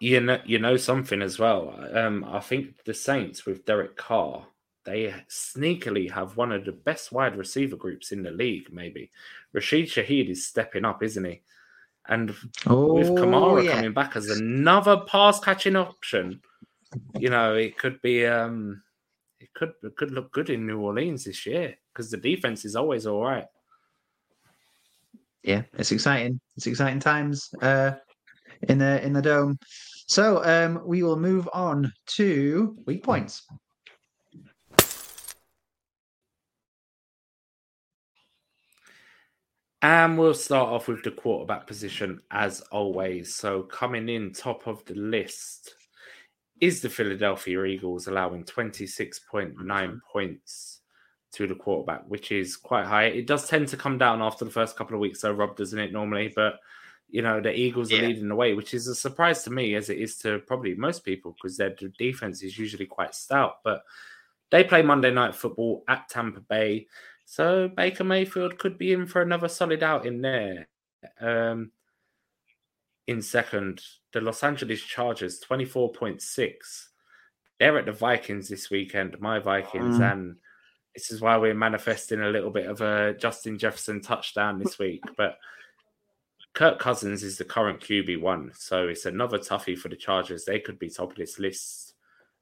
You 0.00 0.20
know, 0.20 0.40
you 0.44 0.58
know 0.58 0.76
something 0.76 1.22
as 1.22 1.38
well. 1.38 1.74
Um, 1.92 2.24
I 2.24 2.40
think 2.40 2.84
the 2.84 2.94
Saints 2.94 3.46
with 3.46 3.64
Derek 3.64 3.96
Carr 3.96 4.46
they 4.86 5.12
sneakily 5.28 6.10
have 6.12 6.36
one 6.36 6.52
of 6.52 6.64
the 6.64 6.72
best 6.72 7.10
wide 7.10 7.36
receiver 7.36 7.76
groups 7.76 8.12
in 8.12 8.22
the 8.22 8.30
league, 8.30 8.72
maybe. 8.72 9.10
Rashid 9.52 9.86
Shaheed 9.86 10.30
is 10.30 10.46
stepping 10.46 10.84
up, 10.84 11.02
isn't 11.02 11.24
he? 11.24 11.42
And 12.08 12.32
oh, 12.66 12.94
with 12.94 13.08
Kamara 13.08 13.64
yeah. 13.64 13.72
coming 13.72 13.92
back 13.92 14.14
as 14.14 14.30
another 14.30 14.98
pass 14.98 15.40
catching 15.40 15.74
option, 15.74 16.40
you 17.18 17.30
know, 17.30 17.56
it 17.56 17.76
could 17.76 18.00
be 18.00 18.24
um 18.26 18.80
it 19.40 19.52
could 19.54 19.72
it 19.82 19.96
could 19.96 20.12
look 20.12 20.30
good 20.30 20.50
in 20.50 20.68
New 20.68 20.78
Orleans 20.78 21.24
this 21.24 21.44
year 21.46 21.74
because 21.92 22.12
the 22.12 22.16
defense 22.16 22.64
is 22.64 22.76
always 22.76 23.08
all 23.08 23.24
right. 23.24 23.46
Yeah, 25.42 25.62
it's 25.74 25.90
exciting. 25.90 26.38
It's 26.56 26.68
exciting 26.68 27.00
times 27.00 27.52
uh 27.60 27.92
in 28.68 28.78
the 28.78 29.04
in 29.04 29.12
the 29.12 29.22
dome. 29.22 29.58
So 30.08 30.44
um 30.44 30.82
we 30.86 31.02
will 31.02 31.18
move 31.18 31.48
on 31.52 31.92
to 32.16 32.76
weak 32.86 33.02
points. 33.02 33.42
And 39.82 40.18
we'll 40.18 40.34
start 40.34 40.70
off 40.70 40.88
with 40.88 41.04
the 41.04 41.12
quarterback 41.12 41.66
position 41.68 42.20
as 42.32 42.60
always. 42.72 43.36
So, 43.36 43.62
coming 43.62 44.08
in 44.08 44.32
top 44.32 44.66
of 44.66 44.84
the 44.86 44.94
list 44.94 45.74
is 46.60 46.80
the 46.80 46.88
Philadelphia 46.88 47.62
Eagles, 47.64 48.08
allowing 48.08 48.42
26.9 48.44 49.98
points 50.10 50.80
to 51.34 51.46
the 51.46 51.54
quarterback, 51.54 52.02
which 52.08 52.32
is 52.32 52.56
quite 52.56 52.86
high. 52.86 53.04
It 53.04 53.26
does 53.26 53.48
tend 53.48 53.68
to 53.68 53.76
come 53.76 53.96
down 53.96 54.22
after 54.22 54.44
the 54.44 54.50
first 54.50 54.76
couple 54.76 54.94
of 54.94 55.00
weeks, 55.00 55.20
so 55.20 55.30
Rob, 55.30 55.56
doesn't 55.56 55.78
it, 55.78 55.92
normally? 55.92 56.32
But, 56.34 56.58
you 57.08 57.22
know, 57.22 57.40
the 57.40 57.54
Eagles 57.54 57.90
yeah. 57.90 57.98
are 57.98 58.08
leading 58.08 58.28
the 58.28 58.34
way, 58.34 58.54
which 58.54 58.74
is 58.74 58.88
a 58.88 58.94
surprise 58.94 59.42
to 59.44 59.50
me, 59.50 59.74
as 59.74 59.90
it 59.90 59.98
is 59.98 60.18
to 60.18 60.40
probably 60.40 60.74
most 60.74 61.04
people, 61.04 61.32
because 61.32 61.56
their 61.56 61.74
defense 61.98 62.42
is 62.42 62.58
usually 62.58 62.86
quite 62.86 63.14
stout. 63.14 63.58
But 63.62 63.82
they 64.50 64.64
play 64.64 64.82
Monday 64.82 65.10
Night 65.10 65.34
Football 65.34 65.84
at 65.88 66.08
Tampa 66.08 66.40
Bay. 66.40 66.86
So 67.24 67.68
Baker 67.68 68.04
Mayfield 68.04 68.58
could 68.58 68.78
be 68.78 68.92
in 68.92 69.06
for 69.06 69.22
another 69.22 69.48
solid 69.48 69.82
outing 69.82 70.20
there. 70.20 70.68
Um, 71.20 71.72
in 73.06 73.22
second, 73.22 73.82
the 74.12 74.20
Los 74.20 74.42
Angeles 74.42 74.82
Chargers, 74.82 75.40
24.6. 75.48 76.52
They're 77.58 77.78
at 77.78 77.86
the 77.86 77.92
Vikings 77.92 78.48
this 78.48 78.68
weekend, 78.68 79.18
my 79.20 79.38
Vikings, 79.38 79.98
mm. 79.98 80.12
and 80.12 80.36
this 80.94 81.10
is 81.10 81.20
why 81.20 81.36
we're 81.36 81.54
manifesting 81.54 82.20
a 82.20 82.28
little 82.28 82.50
bit 82.50 82.66
of 82.66 82.80
a 82.80 83.14
Justin 83.14 83.58
Jefferson 83.58 84.00
touchdown 84.00 84.58
this 84.58 84.78
week. 84.78 85.02
But 85.16 85.38
Kirk 86.56 86.78
Cousins 86.78 87.22
is 87.22 87.36
the 87.36 87.44
current 87.44 87.80
QB1, 87.80 88.56
so 88.56 88.88
it's 88.88 89.04
another 89.04 89.38
toughie 89.38 89.76
for 89.76 89.90
the 89.90 89.94
Chargers. 89.94 90.46
They 90.46 90.58
could 90.58 90.78
be 90.78 90.88
top 90.88 91.10
of 91.10 91.16
this 91.18 91.38
list 91.38 91.92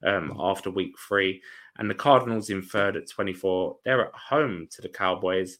um, 0.05 0.33
after 0.38 0.70
week 0.70 0.94
three 0.96 1.42
and 1.79 1.90
the 1.90 1.96
Cardinals 1.96 2.48
in 2.48 2.62
third 2.62 2.94
at 2.94 3.11
24. 3.11 3.79
They're 3.85 4.07
at 4.07 4.14
home 4.14 4.68
to 4.70 4.83
the 4.83 4.88
Cowboys. 4.88 5.59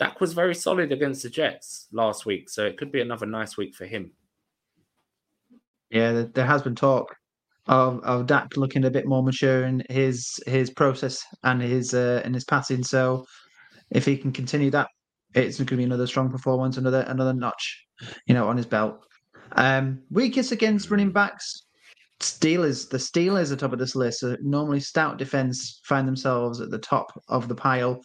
Dak 0.00 0.20
was 0.20 0.32
very 0.32 0.56
solid 0.56 0.90
against 0.90 1.22
the 1.22 1.30
Jets 1.30 1.86
last 1.92 2.26
week, 2.26 2.50
so 2.50 2.66
it 2.66 2.76
could 2.76 2.90
be 2.90 3.00
another 3.00 3.24
nice 3.24 3.56
week 3.56 3.72
for 3.72 3.86
him. 3.86 4.10
Yeah, 5.88 6.24
there 6.34 6.46
has 6.46 6.62
been 6.62 6.74
talk 6.74 7.14
of 7.68 8.02
of 8.02 8.26
Dak 8.26 8.56
looking 8.56 8.84
a 8.84 8.90
bit 8.90 9.06
more 9.06 9.22
mature 9.22 9.64
in 9.64 9.84
his 9.88 10.42
his 10.48 10.70
process 10.70 11.24
and 11.44 11.62
his 11.62 11.94
uh, 11.94 12.20
in 12.24 12.34
his 12.34 12.44
passing. 12.44 12.82
So 12.82 13.26
if 13.90 14.04
he 14.04 14.16
can 14.16 14.32
continue 14.32 14.72
that, 14.72 14.88
it's 15.34 15.58
going 15.58 15.66
to 15.66 15.76
be 15.76 15.84
another 15.84 16.06
strong 16.06 16.30
performance, 16.30 16.76
another 16.76 17.04
another 17.08 17.32
notch, 17.32 17.86
you 18.26 18.34
know, 18.34 18.48
on 18.48 18.56
his 18.56 18.66
belt. 18.66 19.04
Um, 19.52 20.02
weakest 20.10 20.52
against 20.52 20.90
running 20.90 21.12
backs. 21.12 21.64
Steelers, 22.20 22.88
the 22.88 22.98
Steelers 22.98 23.50
are 23.50 23.56
top 23.56 23.72
of 23.72 23.78
this 23.78 23.96
list. 23.96 24.20
So 24.20 24.36
normally, 24.40 24.80
stout 24.80 25.18
defense 25.18 25.80
find 25.84 26.06
themselves 26.06 26.60
at 26.60 26.70
the 26.70 26.78
top 26.78 27.20
of 27.28 27.48
the 27.48 27.54
pile. 27.54 28.00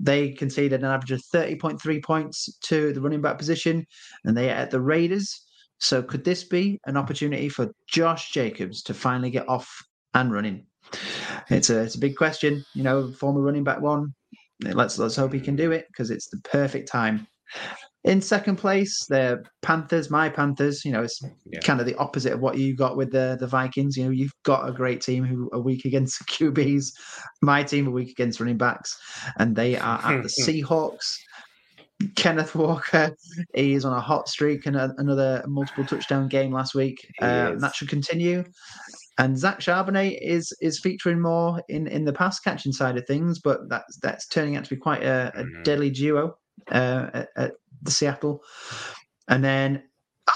They 0.00 0.32
conceded 0.32 0.80
an 0.80 0.86
average 0.86 1.12
of 1.12 1.22
30.3 1.32 2.02
points 2.02 2.58
to 2.62 2.92
the 2.92 3.00
running 3.00 3.20
back 3.20 3.38
position, 3.38 3.86
and 4.24 4.36
they 4.36 4.50
are 4.50 4.54
at 4.54 4.70
the 4.70 4.80
Raiders. 4.80 5.46
So, 5.78 6.02
could 6.02 6.24
this 6.24 6.44
be 6.44 6.80
an 6.86 6.96
opportunity 6.96 7.48
for 7.48 7.72
Josh 7.86 8.32
Jacobs 8.32 8.82
to 8.82 8.94
finally 8.94 9.30
get 9.30 9.48
off 9.48 9.82
and 10.14 10.32
running? 10.32 10.66
It's 11.48 11.70
a 11.70 11.80
it's 11.80 11.94
a 11.94 12.00
big 12.00 12.16
question. 12.16 12.64
You 12.74 12.82
know, 12.82 13.12
former 13.12 13.40
running 13.40 13.64
back 13.64 13.80
one. 13.80 14.14
Let's 14.62 14.98
let's 14.98 15.16
hope 15.16 15.32
he 15.32 15.40
can 15.40 15.56
do 15.56 15.72
it 15.72 15.86
because 15.88 16.10
it's 16.10 16.28
the 16.28 16.38
perfect 16.38 16.88
time. 16.88 17.26
In 18.04 18.22
second 18.22 18.56
place, 18.56 19.04
the 19.08 19.44
Panthers, 19.60 20.10
my 20.10 20.30
Panthers. 20.30 20.84
You 20.84 20.92
know, 20.92 21.02
it's 21.02 21.20
yeah. 21.44 21.60
kind 21.60 21.80
of 21.80 21.86
the 21.86 21.96
opposite 21.96 22.32
of 22.32 22.40
what 22.40 22.56
you 22.56 22.74
got 22.74 22.96
with 22.96 23.12
the 23.12 23.36
the 23.38 23.46
Vikings. 23.46 23.96
You 23.96 24.04
know, 24.04 24.10
you've 24.10 24.32
got 24.42 24.68
a 24.68 24.72
great 24.72 25.02
team 25.02 25.24
who 25.24 25.50
are 25.52 25.60
weak 25.60 25.84
against 25.84 26.26
QBs. 26.26 26.92
My 27.42 27.62
team 27.62 27.88
are 27.88 27.92
weak 27.92 28.10
against 28.10 28.40
running 28.40 28.56
backs, 28.56 28.98
and 29.38 29.54
they 29.54 29.76
are 29.76 29.98
at 30.04 30.22
the 30.22 30.28
Seahawks. 30.42 31.16
Kenneth 32.16 32.54
Walker, 32.54 33.14
he 33.54 33.74
is 33.74 33.84
on 33.84 33.92
a 33.92 34.00
hot 34.00 34.26
streak 34.26 34.64
and 34.64 34.74
a, 34.74 34.94
another 34.96 35.44
multiple 35.46 35.84
touchdown 35.84 36.28
game 36.28 36.50
last 36.50 36.74
week. 36.74 37.06
Uh, 37.20 37.54
that 37.56 37.74
should 37.74 37.90
continue. 37.90 38.42
And 39.20 39.38
Zach 39.38 39.60
Charbonnet 39.60 40.18
is 40.22 40.50
is 40.62 40.80
featuring 40.80 41.20
more 41.20 41.62
in, 41.68 41.86
in 41.86 42.06
the 42.06 42.12
pass 42.12 42.40
catching 42.40 42.72
side 42.72 42.96
of 42.96 43.06
things, 43.06 43.38
but 43.38 43.68
that's 43.68 43.98
that's 43.98 44.26
turning 44.26 44.56
out 44.56 44.64
to 44.64 44.70
be 44.70 44.80
quite 44.80 45.02
a, 45.02 45.30
a 45.34 45.44
mm-hmm. 45.44 45.62
deadly 45.62 45.90
duo 45.90 46.38
uh, 46.70 47.10
at, 47.12 47.28
at 47.36 47.52
the 47.82 47.90
Seattle. 47.90 48.42
And 49.28 49.44
then 49.44 49.82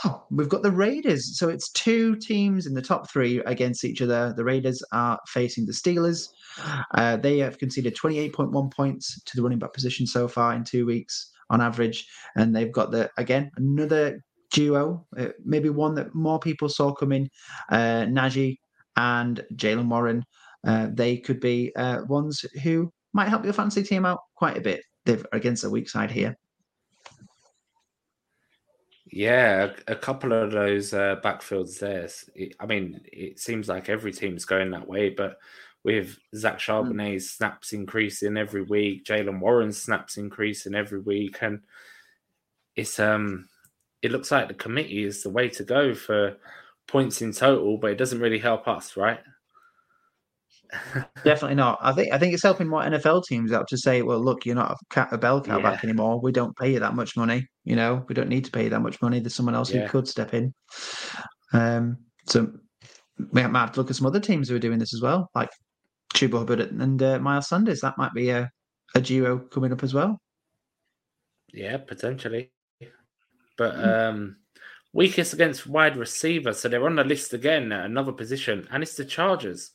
oh, 0.05 0.27
we've 0.31 0.51
got 0.51 0.63
the 0.63 0.71
Raiders. 0.71 1.39
So 1.39 1.49
it's 1.49 1.73
two 1.73 2.17
teams 2.17 2.67
in 2.67 2.75
the 2.75 2.83
top 2.83 3.11
three 3.11 3.39
against 3.47 3.87
each 3.87 4.03
other. 4.03 4.35
The 4.37 4.45
Raiders 4.45 4.83
are 4.93 5.19
facing 5.29 5.65
the 5.65 5.73
Steelers. 5.73 6.29
Uh, 6.95 7.17
they 7.17 7.39
have 7.39 7.57
conceded 7.57 7.97
28.1 7.97 8.71
points 8.71 9.19
to 9.23 9.35
the 9.35 9.43
running 9.43 9.59
back 9.59 9.73
position 9.73 10.07
so 10.07 10.29
far 10.29 10.53
in 10.53 10.63
two 10.63 10.85
weeks 10.85 11.33
on 11.49 11.63
average. 11.63 12.07
And 12.37 12.55
they've 12.55 12.71
got 12.71 12.91
the, 12.91 13.11
again, 13.17 13.51
another 13.57 14.23
duo, 14.53 15.07
uh, 15.19 15.29
maybe 15.43 15.71
one 15.71 15.95
that 15.95 16.15
more 16.15 16.39
people 16.39 16.69
saw 16.69 16.93
coming, 16.93 17.31
uh, 17.71 18.05
Najee 18.05 18.59
and 18.97 19.45
Jaylen 19.55 19.89
Warren. 19.89 20.25
Uh, 20.67 20.89
they 20.93 21.17
could 21.17 21.41
be 21.41 21.73
uh, 21.77 22.03
ones 22.09 22.45
who 22.63 22.93
might 23.13 23.29
help 23.29 23.45
your 23.45 23.53
fantasy 23.53 23.83
team 23.83 24.07
out 24.07 24.21
quite 24.35 24.57
a 24.57 24.63
bit. 24.63 24.83
They're 25.05 25.23
against 25.33 25.65
a 25.65 25.71
weak 25.71 25.89
side 25.89 26.11
here. 26.11 26.37
Yeah, 29.07 29.73
a, 29.87 29.95
couple 29.95 30.33
of 30.33 30.51
those 30.51 30.93
uh, 30.93 31.17
backfields 31.23 31.79
there. 31.79 32.09
I 32.59 32.67
mean, 32.67 33.01
it 33.13 33.39
seems 33.39 33.69
like 33.69 33.89
every 33.89 34.13
team's 34.13 34.45
going 34.45 34.73
that 34.73 34.89
way, 34.89 35.11
but 35.11 35.39
with 35.85 36.19
Zach 36.35 36.55
hmm. 36.55 36.73
Charbonnet's 36.73 37.27
mm. 37.27 37.37
snaps 37.37 37.73
increasing 37.73 38.37
every 38.37 38.63
week, 38.63 39.05
Jaylen 39.05 39.39
Warren's 39.39 39.81
snaps 39.81 40.17
increasing 40.17 40.75
every 40.75 40.99
week, 40.99 41.39
and 41.43 41.61
it's 42.75 42.99
um, 42.99 43.49
it 44.03 44.11
looks 44.11 44.33
like 44.33 44.49
the 44.49 44.55
committee 44.55 45.05
is 45.05 45.23
the 45.23 45.31
way 45.31 45.49
to 45.51 45.63
go 45.63 45.95
for 45.95 46.37
points 46.87 47.23
in 47.23 47.33
total, 47.33 47.79
but 47.79 47.91
it 47.91 47.99
doesn't 47.99 48.21
really 48.21 48.39
help 48.39 48.69
us, 48.69 48.97
right? 48.97 49.21
Definitely 51.25 51.55
not. 51.55 51.79
I 51.81 51.93
think 51.93 52.13
I 52.13 52.19
think 52.19 52.35
it's 52.35 52.43
helping 52.43 52.69
more 52.69 52.83
NFL 52.83 53.25
teams 53.25 53.53
out 53.53 53.69
to 53.69 53.77
say, 53.77 54.03
well, 54.03 54.23
look, 54.23 54.45
you're 54.45 54.55
not 54.55 54.77
a, 54.97 55.09
a 55.13 55.19
bell 55.19 55.41
cow 55.41 55.59
yeah. 55.59 55.63
back 55.63 55.85
anymore. 55.85 56.21
We 56.21 56.33
don't 56.33 56.57
pay 56.57 56.73
you 56.73 56.81
that 56.81 56.95
much 56.95 57.17
money. 57.17 57.47
You 57.65 57.77
know, 57.77 58.05
we 58.09 58.15
don't 58.15 58.29
need 58.29 58.45
to 58.47 58.51
pay 58.51 58.65
you 58.65 58.71
that 58.71 58.81
much 58.81 59.01
money. 59.01 59.21
There's 59.21 59.35
someone 59.35 59.55
else 59.55 59.73
yeah. 59.73 59.83
who 59.83 59.89
could 59.89 60.09
step 60.09 60.35
in. 60.35 60.53
Um, 61.53 61.99
so 62.27 62.51
we 63.33 63.43
might 63.43 63.61
have 63.61 63.73
to 63.73 63.81
look 63.81 63.91
at 63.91 63.97
some 63.97 64.07
other 64.07 64.21
teams 64.21 64.49
who 64.49 64.57
are 64.57 64.61
doing 64.61 64.79
this 64.79 64.95
as 64.95 65.01
well, 65.01 65.31
like 65.35 65.51
Chuba 66.15 66.39
Hubbard 66.39 66.61
and 66.61 67.03
uh, 67.03 67.19
Miles 67.19 67.49
Sanders. 67.49 67.81
That 67.81 67.99
might 67.99 68.13
be 68.13 68.31
a, 68.31 68.51
a 68.95 69.01
duo 69.01 69.39
coming 69.39 69.73
up 69.73 69.83
as 69.83 69.95
well. 69.95 70.21
Yeah, 71.53 71.77
potentially. 71.79 72.51
But 73.57 73.75
hmm. 73.77 73.85
um, 73.85 74.37
Weakest 74.95 75.33
against 75.33 75.67
wide 75.67 75.97
receiver. 75.97 76.53
So 76.53 76.69
they're 76.69 76.87
on 76.87 76.95
the 76.95 77.05
list 77.05 77.35
again 77.35 77.73
at 77.73 77.85
another 77.85 78.13
position. 78.13 78.67
And 78.71 78.83
it's 78.83 78.95
the 78.95 79.05
Chargers. 79.05 79.73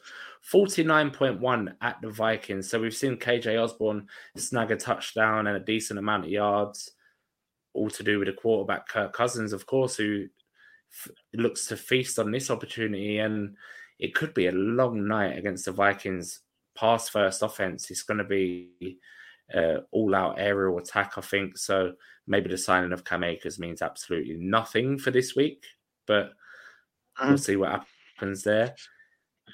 49.1 0.49 1.73
at 1.81 2.01
the 2.01 2.09
Vikings. 2.09 2.69
So 2.69 2.79
we've 2.79 2.95
seen 2.95 3.17
KJ 3.17 3.61
Osborn 3.61 4.07
snag 4.37 4.71
a 4.71 4.77
touchdown 4.77 5.47
and 5.47 5.57
a 5.57 5.59
decent 5.59 5.99
amount 5.99 6.23
of 6.23 6.31
yards, 6.31 6.91
all 7.73 7.89
to 7.89 8.03
do 8.03 8.19
with 8.19 8.29
the 8.29 8.33
quarterback 8.33 8.87
Kirk 8.87 9.11
Cousins, 9.11 9.51
of 9.51 9.65
course, 9.65 9.97
who 9.97 10.27
f- 10.91 11.11
looks 11.33 11.67
to 11.67 11.75
feast 11.75 12.17
on 12.17 12.31
this 12.31 12.49
opportunity. 12.49 13.19
And 13.19 13.57
it 13.99 14.15
could 14.15 14.33
be 14.33 14.47
a 14.47 14.53
long 14.53 15.05
night 15.05 15.37
against 15.37 15.65
the 15.65 15.73
Vikings 15.73 16.39
pass 16.77 17.09
first 17.09 17.43
offense. 17.43 17.91
It's 17.91 18.03
going 18.03 18.19
to 18.19 18.23
be 18.23 18.99
uh, 19.53 19.77
all 19.91 20.15
out 20.15 20.35
aerial 20.37 20.77
attack, 20.77 21.13
I 21.17 21.21
think. 21.21 21.57
So 21.57 21.93
maybe 22.27 22.49
the 22.49 22.57
signing 22.57 22.93
of 22.93 23.03
Cam 23.03 23.23
Akers 23.23 23.59
means 23.59 23.81
absolutely 23.81 24.35
nothing 24.35 24.97
for 24.97 25.11
this 25.11 25.35
week, 25.35 25.65
but 26.05 26.31
we'll 27.21 27.37
see 27.37 27.55
what 27.55 27.83
happens 28.15 28.43
there. 28.43 28.75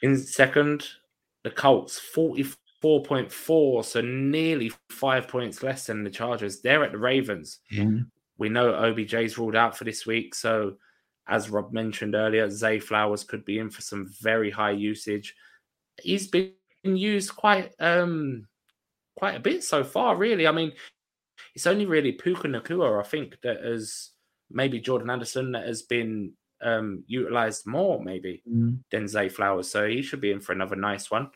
In 0.02 0.18
second, 0.18 0.88
the 1.44 1.52
Colts, 1.52 2.00
44.4, 2.16 3.86
so 3.86 4.02
nearly 4.02 4.72
five 4.90 5.28
points 5.28 5.64
less 5.64 5.88
than 5.88 6.04
the 6.04 6.10
Chargers. 6.10 6.62
They're 6.62 6.84
at 6.84 6.92
the 6.92 6.98
Ravens. 6.98 7.60
We 8.38 8.50
know 8.50 8.74
OBJ's 8.74 9.38
ruled 9.38 9.56
out 9.56 9.78
for 9.78 9.86
this 9.86 10.06
week. 10.06 10.36
So, 10.36 10.76
as 11.28 11.50
Rob 11.50 11.72
mentioned 11.72 12.14
earlier, 12.14 12.50
Zay 12.50 12.80
Flowers 12.80 13.24
could 13.24 13.46
be 13.46 13.60
in 13.60 13.70
for 13.70 13.82
some 13.82 14.12
very 14.22 14.52
high 14.52 14.72
usage. 14.72 15.36
He's 16.02 16.28
been 16.28 16.52
used 16.84 17.36
quite 17.36 17.74
um 17.80 18.48
quite 19.16 19.36
a 19.36 19.40
bit 19.40 19.64
so 19.64 19.84
far, 19.84 20.16
really. 20.16 20.48
I 20.48 20.52
mean, 20.52 20.72
it's 21.54 21.68
only 21.68 21.86
really 21.86 22.12
Puka 22.12 22.48
Nacua, 22.48 23.00
I 23.00 23.08
think, 23.08 23.38
that 23.42 23.64
has 23.64 24.12
maybe 24.50 24.80
Jordan 24.80 25.10
Addison 25.10 25.52
that 25.54 25.66
has 25.68 25.82
been 25.84 26.34
um, 26.62 27.04
utilized 27.08 27.68
more, 27.68 28.02
maybe 28.04 28.42
Mm. 28.50 28.80
than 28.92 29.08
Zay 29.08 29.30
Flowers. 29.30 29.70
So 29.70 29.88
he 29.88 30.02
should 30.02 30.22
be 30.22 30.32
in 30.32 30.40
for 30.40 30.54
another 30.54 30.76
nice 30.76 31.12
one. 31.12 31.30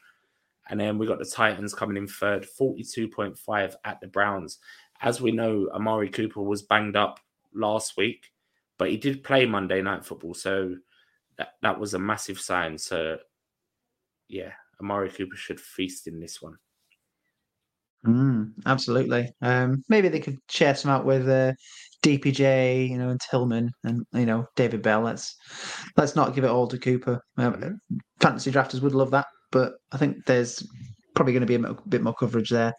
And 0.70 0.80
then 0.80 0.98
we 0.98 1.08
got 1.08 1.20
the 1.20 1.26
Titans 1.26 1.74
coming 1.74 1.98
in 1.98 2.08
third, 2.08 2.46
42.5 2.60 3.76
at 3.86 4.00
the 4.02 4.08
Browns. 4.08 4.60
As 5.02 5.20
we 5.20 5.32
know, 5.32 5.70
Amari 5.74 6.10
Cooper 6.10 6.42
was 6.42 6.62
banged 6.62 6.96
up 6.96 7.20
last 7.54 7.98
week, 7.98 8.32
but 8.78 8.90
he 8.90 8.98
did 8.98 9.24
play 9.24 9.46
Monday 9.46 9.82
Night 9.82 10.06
Football. 10.06 10.36
So 10.36 10.76
that, 11.38 11.54
that 11.64 11.80
was 11.80 11.94
a 11.96 12.00
massive 12.00 12.40
sign. 12.40 12.78
So, 12.78 13.18
yeah, 14.28 14.52
Amari 14.80 15.10
Cooper 15.10 15.36
should 15.36 15.60
feast 15.60 16.08
in 16.08 16.20
this 16.20 16.42
one. 16.42 16.58
Mm, 18.06 18.54
absolutely. 18.66 19.30
Um, 19.42 19.84
maybe 19.90 20.10
they 20.10 20.20
could 20.20 20.38
share 20.50 20.76
some 20.76 20.92
out 20.92 21.06
with 21.06 21.28
uh, 21.28 21.54
DPJ, 22.04 22.90
you 22.90 22.98
know, 22.98 23.10
and 23.10 23.20
Tillman, 23.20 23.72
and 23.84 24.06
you 24.14 24.26
know 24.26 24.46
David 24.56 24.82
Bell. 24.82 25.02
Let's 25.02 25.36
let's 25.98 26.16
not 26.16 26.34
give 26.34 26.44
it 26.44 26.50
all 26.50 26.68
to 26.68 26.78
Cooper. 26.78 27.20
Um, 27.38 27.80
fantasy 28.22 28.52
drafters 28.52 28.82
would 28.82 28.96
love 28.96 29.12
that, 29.12 29.28
but 29.52 29.74
I 29.92 29.98
think 29.98 30.26
there's 30.26 30.66
probably 31.16 31.34
going 31.34 31.46
to 31.46 31.60
be 31.60 31.68
a 31.68 31.76
bit 31.90 32.02
more 32.02 32.14
coverage 32.14 32.50
there. 32.50 32.74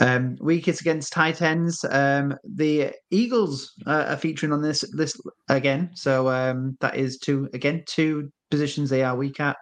Um, 0.00 0.36
weakest 0.40 0.80
against 0.80 1.12
tight 1.12 1.42
ends. 1.42 1.84
Um, 1.90 2.34
the 2.42 2.92
Eagles 3.10 3.70
uh, 3.86 4.06
are 4.08 4.16
featuring 4.16 4.52
on 4.52 4.62
this 4.62 4.82
list 4.94 5.20
again, 5.50 5.90
so 5.94 6.30
um, 6.30 6.78
that 6.80 6.96
is 6.96 7.18
two 7.18 7.50
again 7.52 7.82
two 7.86 8.30
positions 8.50 8.90
they 8.90 9.02
are 9.02 9.16
weak 9.16 9.40
at, 9.40 9.56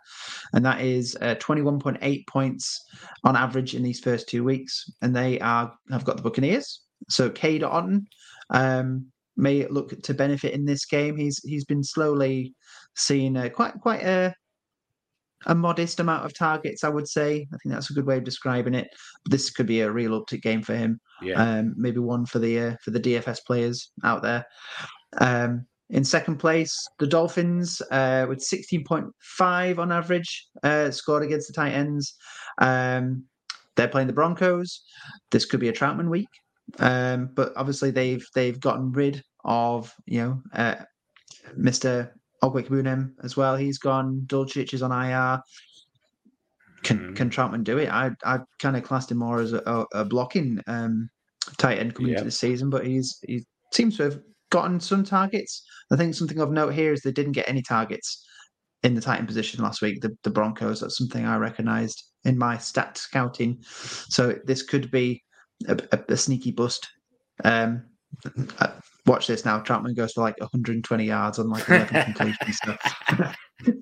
and 0.53 0.65
that 0.65 0.81
is 0.81 1.17
uh, 1.21 1.35
21.8 1.37 2.27
points 2.27 2.85
on 3.25 3.37
average 3.37 3.75
in 3.75 3.83
these 3.83 4.01
first 4.01 4.29
two 4.29 4.45
weeks, 4.45 4.91
and 5.03 5.15
they 5.15 5.39
are 5.41 5.73
have 5.91 6.05
got 6.05 6.17
the 6.17 6.23
Buccaneers. 6.23 6.83
So 7.09 7.31
Cade 7.31 7.63
Otton 7.63 8.07
um, 8.51 9.07
may 9.37 9.67
look 9.67 10.01
to 10.03 10.15
benefit 10.15 10.55
in 10.55 10.65
this 10.65 10.85
game. 10.85 11.17
He's 11.17 11.43
he's 11.45 11.65
been 11.65 11.85
slowly 11.85 12.55
seeing 12.95 13.37
uh, 13.37 13.49
quite 13.49 13.75
quite 13.81 14.03
a 14.03 14.35
a 15.47 15.55
modest 15.55 16.01
amount 16.01 16.25
of 16.25 16.35
targets, 16.35 16.83
I 16.83 16.89
would 16.89 17.09
say. 17.09 17.47
I 17.53 17.57
think 17.59 17.75
that's 17.75 17.91
a 17.91 17.95
good 17.95 18.07
way 18.07 18.17
of 18.17 18.25
describing 18.25 18.75
it. 18.75 18.89
This 19.27 19.51
could 19.51 19.67
be 19.67 19.81
a 19.81 19.91
real 19.91 20.21
uptick 20.21 20.43
game 20.43 20.63
for 20.63 20.75
him. 20.75 21.01
Yeah. 21.23 21.41
Um, 21.41 21.75
maybe 21.77 21.99
one 21.99 22.27
for 22.27 22.39
the 22.39 22.59
uh, 22.59 22.77
for 22.83 22.91
the 22.91 23.01
DFS 23.01 23.45
players 23.47 23.91
out 24.05 24.23
there. 24.23 24.47
Um, 25.19 25.67
in 25.91 26.05
second 26.05 26.37
place, 26.37 26.75
the 26.99 27.07
Dolphins 27.07 27.81
uh, 27.91 28.27
with 28.29 28.41
16.5 28.41 29.79
on 29.79 29.93
average 29.93 30.47
uh, 30.63 30.91
scored 30.91 31.23
against 31.23 31.47
the 31.49 31.53
Titans. 31.55 32.15
Um, 32.59 33.25
they're 33.77 33.89
playing 33.89 34.09
the 34.09 34.13
Broncos. 34.13 34.83
This 35.31 35.45
could 35.45 35.61
be 35.61 35.69
a 35.69 35.73
Trautman 35.73 36.09
week, 36.09 36.29
um, 36.79 37.31
but 37.35 37.53
obviously 37.57 37.91
they've 37.91 38.27
they've 38.35 38.59
gotten 38.59 38.91
rid 38.93 39.23
of 39.45 39.95
you 40.07 40.23
know 40.23 40.43
uh, 40.55 40.77
Mr. 41.59 42.11
Okwuegbunam 42.43 43.13
as 43.23 43.37
well. 43.37 43.55
He's 43.57 43.79
gone. 43.79 44.23
Dulcich 44.27 44.75
is 44.75 44.83
on 44.83 44.93
IR. 44.93 45.41
Can 46.83 46.99
Mhm. 46.99 47.17
can 47.17 47.31
Trautman 47.31 47.65
do 47.65 47.79
it? 47.79 47.89
I 47.93 48.11
I 48.25 48.41
kind 48.59 48.77
of 48.77 48.83
classed 48.83 49.11
him 49.11 49.19
more 49.19 49.41
as 49.41 49.53
a, 49.53 49.63
a, 49.67 50.01
a 50.01 50.05
blocking 50.05 50.63
um, 50.67 51.09
tight 51.59 51.79
end 51.79 51.95
coming 51.95 52.13
Yeah. 52.13 52.19
into 52.19 52.25
the 52.25 52.31
season, 52.33 52.71
but 52.71 52.87
he's 52.87 53.19
he 53.27 53.45
seems 53.73 53.97
to 53.99 54.05
have 54.05 54.21
gotten 54.51 54.81
some 54.81 55.05
targets. 55.05 55.63
I 55.91 55.97
think 55.97 56.15
something 56.15 56.41
of 56.41 56.51
note 56.51 56.75
here 56.75 56.93
is 56.93 57.03
they 57.03 57.13
didn't 57.13 57.33
get 57.33 57.49
any 57.49 57.63
targets 57.63 58.25
in 58.83 58.95
the 58.95 59.01
Titan 59.01 59.27
position 59.27 59.63
last 59.63 59.83
week. 59.83 60.01
The 60.01 60.17
the 60.23 60.31
Broncos. 60.31 60.81
That's 60.81 60.99
something 60.99 61.25
I 61.25 61.37
recognised 61.37 62.05
in 62.25 62.39
my 62.39 62.59
stat 62.59 62.99
scouting. 62.99 63.59
So 63.63 64.39
this 64.45 64.63
could 64.63 64.91
be 64.91 65.23
a, 65.69 65.79
a, 65.93 66.13
a 66.13 66.17
sneaky 66.17 66.53
bust. 66.53 66.89
Um, 67.45 67.85
uh, 68.59 68.73
watch 69.07 69.27
this 69.27 69.45
now. 69.45 69.61
Trautman 69.61 69.97
goes 69.97 70.13
for 70.13 70.23
like 70.23 70.39
120 70.41 71.05
yards 71.05 71.39
on 71.39 71.49
like 71.49 71.69
11 71.69 72.13
completions. 72.15 72.59
So. 72.65 72.77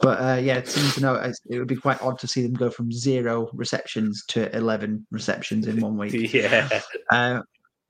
but 0.00 0.20
uh, 0.20 0.40
yeah, 0.40 0.58
it's 0.58 0.72
something 0.72 0.92
to 0.92 1.00
know. 1.00 1.32
It 1.50 1.58
would 1.58 1.68
be 1.68 1.76
quite 1.76 2.00
odd 2.02 2.18
to 2.20 2.28
see 2.28 2.42
them 2.42 2.54
go 2.54 2.70
from 2.70 2.92
zero 2.92 3.50
receptions 3.52 4.24
to 4.28 4.54
11 4.56 5.06
receptions 5.10 5.66
in 5.66 5.80
one 5.80 5.96
week. 5.96 6.32
yeah. 6.32 6.68
Uh, 7.10 7.40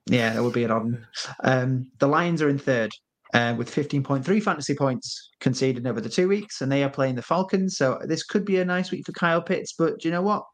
yeah, 0.08 0.32
that 0.32 0.42
would 0.42 0.52
be 0.54 0.64
an 0.64 0.70
odd. 0.70 0.84
one. 0.84 1.06
Um, 1.44 1.90
the 1.98 2.06
Lions 2.08 2.42
are 2.42 2.48
in 2.48 2.58
third 2.58 2.90
uh, 3.34 3.54
with 3.58 3.74
15.3 3.74 4.42
fantasy 4.42 4.74
points 4.74 5.30
conceded 5.40 5.86
over 5.86 6.00
the 6.00 6.08
two 6.08 6.28
weeks, 6.28 6.60
and 6.60 6.70
they 6.70 6.84
are 6.84 6.90
playing 6.90 7.16
the 7.16 7.22
Falcons. 7.22 7.76
So 7.76 8.00
this 8.06 8.24
could 8.24 8.44
be 8.44 8.58
a 8.60 8.64
nice 8.64 8.90
week 8.90 9.04
for 9.04 9.12
Kyle 9.12 9.42
Pitts. 9.42 9.74
But 9.78 10.00
do 10.00 10.08
you 10.08 10.12
know 10.12 10.22
what? 10.22 10.44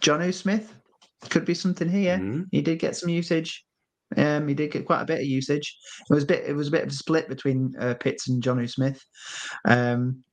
Jonnu 0.00 0.32
Smith 0.32 0.74
could 1.28 1.44
be 1.44 1.54
something 1.54 1.88
here. 1.88 2.18
Mhm. 2.18 2.44
He 2.52 2.62
did 2.62 2.78
get 2.78 2.96
some 2.96 3.08
usage. 3.08 3.64
Um, 4.16 4.48
he 4.48 4.54
did 4.54 4.72
get 4.72 4.86
quite 4.86 5.02
a 5.02 5.06
bit 5.06 5.20
of 5.20 5.26
usage. 5.26 5.76
It 6.10 6.14
was 6.14 6.24
a 6.24 6.26
bit. 6.26 6.44
It 6.44 6.54
was 6.54 6.68
a 6.68 6.72
bit 6.72 6.82
of 6.82 6.90
a 6.90 6.92
split 6.94 7.28
between 7.28 7.74
uh, 7.78 7.94
Pitts 7.94 8.28
and 8.28 8.42
Jonnu 8.42 8.68
Smith. 8.70 9.00
Um, 9.66 10.24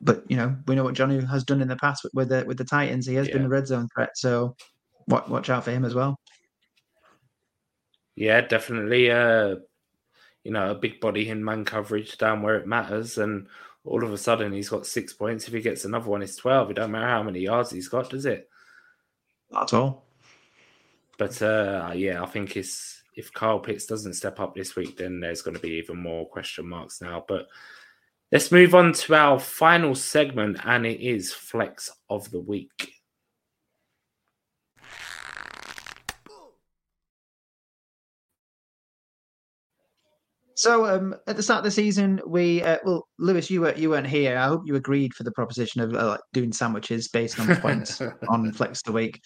but 0.00 0.24
you 0.28 0.36
know, 0.36 0.56
we 0.66 0.74
know 0.74 0.84
what 0.84 0.94
John 0.94 1.10
has 1.10 1.44
done 1.44 1.60
in 1.62 1.68
the 1.68 1.76
past 1.76 2.04
with, 2.04 2.12
with 2.14 2.28
the 2.28 2.44
with 2.46 2.58
the 2.58 2.64
Titans. 2.64 3.06
He 3.06 3.14
has 3.16 3.28
been 3.28 3.44
a 3.44 3.48
red 3.48 3.66
zone 3.66 3.88
threat. 3.94 4.10
So 4.14 4.56
watch, 5.08 5.28
watch 5.28 5.50
out 5.50 5.64
for 5.64 5.70
him 5.70 5.84
as 5.84 5.94
well. 5.94 6.16
Yeah, 8.20 8.42
definitely. 8.42 9.10
Uh, 9.10 9.56
you 10.44 10.50
know, 10.50 10.70
a 10.70 10.74
big 10.74 11.00
body 11.00 11.30
in 11.30 11.42
man 11.42 11.64
coverage 11.64 12.18
down 12.18 12.42
where 12.42 12.56
it 12.56 12.66
matters, 12.66 13.16
and 13.16 13.46
all 13.82 14.04
of 14.04 14.12
a 14.12 14.18
sudden 14.18 14.52
he's 14.52 14.68
got 14.68 14.86
six 14.86 15.14
points. 15.14 15.48
If 15.48 15.54
he 15.54 15.62
gets 15.62 15.86
another 15.86 16.10
one, 16.10 16.20
it's 16.20 16.36
twelve. 16.36 16.70
It 16.70 16.74
don't 16.74 16.90
matter 16.90 17.06
how 17.06 17.22
many 17.22 17.40
yards 17.40 17.70
he's 17.70 17.88
got, 17.88 18.10
does 18.10 18.26
it? 18.26 18.46
Not 19.50 19.72
at 19.72 19.78
all. 19.78 20.04
But 21.16 21.40
uh, 21.40 21.92
yeah, 21.94 22.22
I 22.22 22.26
think 22.26 22.58
it's 22.58 23.02
if 23.16 23.32
Kyle 23.32 23.58
Pitts 23.58 23.86
doesn't 23.86 24.12
step 24.12 24.38
up 24.38 24.54
this 24.54 24.76
week, 24.76 24.98
then 24.98 25.18
there's 25.20 25.40
going 25.40 25.56
to 25.56 25.62
be 25.62 25.78
even 25.78 25.96
more 25.96 26.28
question 26.28 26.68
marks 26.68 27.00
now. 27.00 27.24
But 27.26 27.48
let's 28.30 28.52
move 28.52 28.74
on 28.74 28.92
to 28.92 29.14
our 29.14 29.40
final 29.40 29.94
segment, 29.94 30.58
and 30.64 30.84
it 30.84 31.00
is 31.00 31.32
flex 31.32 31.90
of 32.10 32.30
the 32.30 32.40
week. 32.40 32.92
So 40.60 40.84
um, 40.84 41.14
at 41.26 41.36
the 41.36 41.42
start 41.42 41.60
of 41.60 41.64
the 41.64 41.70
season, 41.70 42.20
we 42.26 42.62
uh, 42.62 42.76
well, 42.84 43.08
Lewis, 43.18 43.48
you 43.48 43.62
were 43.62 43.74
you 43.76 43.88
weren't 43.88 44.06
here. 44.06 44.36
I 44.36 44.46
hope 44.46 44.60
you 44.66 44.74
agreed 44.76 45.14
for 45.14 45.22
the 45.22 45.32
proposition 45.32 45.80
of 45.80 45.94
uh, 45.94 46.06
like 46.06 46.20
doing 46.34 46.52
sandwiches 46.52 47.08
based 47.08 47.40
on 47.40 47.56
points 47.56 48.02
on 48.28 48.52
Flex 48.52 48.82
the 48.82 48.92
week, 48.92 49.22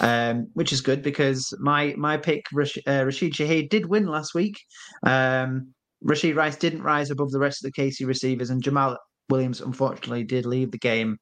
um, 0.00 0.46
which 0.52 0.74
is 0.74 0.82
good 0.82 1.00
because 1.00 1.54
my 1.58 1.94
my 1.96 2.18
pick 2.18 2.44
Rash- 2.52 2.76
uh, 2.86 3.02
Rashid 3.06 3.32
Shaheed 3.32 3.70
did 3.70 3.86
win 3.86 4.04
last 4.04 4.34
week. 4.34 4.60
Um, 5.06 5.72
Rashee 6.06 6.36
Rice 6.36 6.56
didn't 6.56 6.82
rise 6.82 7.10
above 7.10 7.30
the 7.30 7.38
rest 7.38 7.64
of 7.64 7.72
the 7.72 7.82
KC 7.82 8.06
receivers, 8.06 8.50
and 8.50 8.62
Jamaal 8.62 8.98
Williams 9.30 9.62
unfortunately 9.62 10.24
did 10.24 10.44
leave 10.44 10.70
the 10.70 10.76
game 10.76 11.16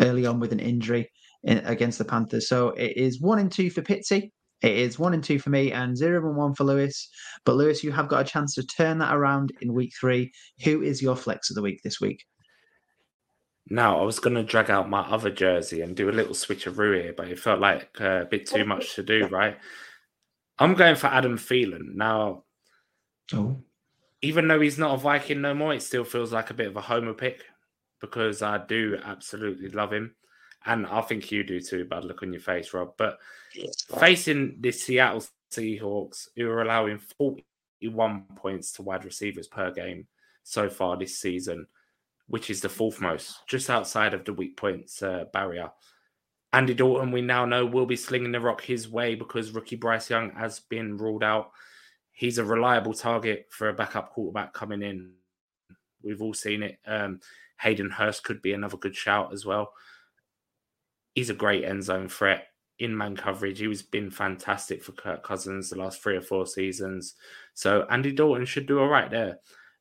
early 0.00 0.26
on 0.26 0.40
with 0.40 0.52
an 0.52 0.58
injury 0.58 1.08
in, 1.44 1.58
against 1.58 1.98
the 1.98 2.04
Panthers. 2.04 2.48
So 2.48 2.70
it 2.70 2.96
is 2.96 3.20
one 3.20 3.38
and 3.38 3.52
two 3.52 3.70
for 3.70 3.82
Pitsy. 3.82 4.32
It 4.62 4.76
is 4.76 4.98
one 4.98 5.14
and 5.14 5.22
two 5.22 5.38
for 5.38 5.50
me, 5.50 5.72
and 5.72 5.96
zero 5.96 6.26
and 6.28 6.36
one 6.36 6.54
for 6.54 6.64
Lewis. 6.64 7.08
But 7.44 7.54
Lewis, 7.54 7.84
you 7.84 7.92
have 7.92 8.08
got 8.08 8.26
a 8.26 8.30
chance 8.30 8.54
to 8.54 8.66
turn 8.66 8.98
that 8.98 9.14
around 9.14 9.52
in 9.60 9.72
week 9.72 9.92
three. 9.98 10.32
Who 10.64 10.82
is 10.82 11.00
your 11.00 11.16
flex 11.16 11.50
of 11.50 11.56
the 11.56 11.62
week 11.62 11.80
this 11.82 12.00
week? 12.00 12.24
Now, 13.70 14.00
I 14.00 14.02
was 14.02 14.18
going 14.18 14.34
to 14.34 14.42
drag 14.42 14.70
out 14.70 14.88
my 14.88 15.00
other 15.00 15.30
jersey 15.30 15.82
and 15.82 15.94
do 15.94 16.08
a 16.08 16.10
little 16.10 16.34
switch 16.34 16.64
switcheroo 16.64 17.02
here, 17.02 17.14
but 17.16 17.28
it 17.28 17.38
felt 17.38 17.60
like 17.60 17.90
uh, 18.00 18.22
a 18.22 18.24
bit 18.24 18.46
too 18.46 18.64
much 18.64 18.94
to 18.94 19.02
do, 19.02 19.26
right? 19.26 19.58
I'm 20.58 20.74
going 20.74 20.96
for 20.96 21.08
Adam 21.08 21.36
Thielen. 21.36 21.94
Now, 21.94 22.44
Oh, 23.32 23.58
even 24.22 24.48
though 24.48 24.60
he's 24.60 24.78
not 24.78 24.94
a 24.94 24.96
Viking 24.96 25.40
no 25.40 25.54
more, 25.54 25.74
it 25.74 25.82
still 25.82 26.04
feels 26.04 26.32
like 26.32 26.50
a 26.50 26.54
bit 26.54 26.66
of 26.68 26.76
a 26.76 26.80
homer 26.80 27.12
pick 27.12 27.44
because 28.00 28.42
I 28.42 28.58
do 28.58 28.98
absolutely 29.04 29.68
love 29.68 29.92
him. 29.92 30.14
And 30.66 30.86
I 30.86 31.00
think 31.02 31.30
you 31.30 31.44
do 31.44 31.60
too, 31.60 31.84
bad 31.84 32.04
look 32.04 32.22
on 32.22 32.32
your 32.32 32.42
face, 32.42 32.74
Rob. 32.74 32.94
But 32.96 33.18
facing 33.98 34.56
the 34.60 34.72
Seattle 34.72 35.24
Seahawks, 35.50 36.28
who 36.36 36.48
are 36.48 36.62
allowing 36.62 36.98
41 36.98 38.24
points 38.36 38.72
to 38.72 38.82
wide 38.82 39.04
receivers 39.04 39.46
per 39.46 39.70
game 39.70 40.06
so 40.42 40.68
far 40.68 40.96
this 40.96 41.18
season, 41.18 41.66
which 42.26 42.50
is 42.50 42.60
the 42.60 42.68
fourth 42.68 43.00
most, 43.00 43.46
just 43.46 43.70
outside 43.70 44.14
of 44.14 44.24
the 44.24 44.32
weak 44.32 44.56
points 44.56 45.02
uh, 45.02 45.24
barrier. 45.32 45.70
Andy 46.52 46.74
Dalton, 46.74 47.12
we 47.12 47.20
now 47.20 47.44
know, 47.44 47.66
will 47.66 47.86
be 47.86 47.96
slinging 47.96 48.32
the 48.32 48.40
rock 48.40 48.62
his 48.62 48.88
way 48.88 49.14
because 49.14 49.50
rookie 49.50 49.76
Bryce 49.76 50.08
Young 50.08 50.30
has 50.30 50.60
been 50.60 50.96
ruled 50.96 51.22
out. 51.22 51.50
He's 52.12 52.38
a 52.38 52.44
reliable 52.44 52.94
target 52.94 53.46
for 53.50 53.68
a 53.68 53.74
backup 53.74 54.10
quarterback 54.10 54.54
coming 54.54 54.82
in. 54.82 55.12
We've 56.02 56.22
all 56.22 56.34
seen 56.34 56.62
it. 56.62 56.78
Um, 56.86 57.20
Hayden 57.60 57.90
Hurst 57.90 58.24
could 58.24 58.40
be 58.40 58.54
another 58.54 58.76
good 58.76 58.96
shout 58.96 59.32
as 59.32 59.44
well. 59.44 59.72
He's 61.18 61.30
a 61.30 61.34
great 61.34 61.64
end 61.64 61.82
zone 61.82 62.08
threat 62.08 62.46
in 62.78 62.96
man 62.96 63.16
coverage. 63.16 63.58
He 63.58 63.66
was 63.66 63.82
been 63.82 64.08
fantastic 64.08 64.84
for 64.84 64.92
Kirk 64.92 65.24
Cousins 65.24 65.68
the 65.68 65.76
last 65.76 66.00
three 66.00 66.16
or 66.16 66.20
four 66.20 66.46
seasons. 66.46 67.16
So 67.54 67.84
Andy 67.90 68.12
Dalton 68.12 68.46
should 68.46 68.66
do 68.66 68.78
all 68.78 68.86
right 68.86 69.10
there. 69.10 69.40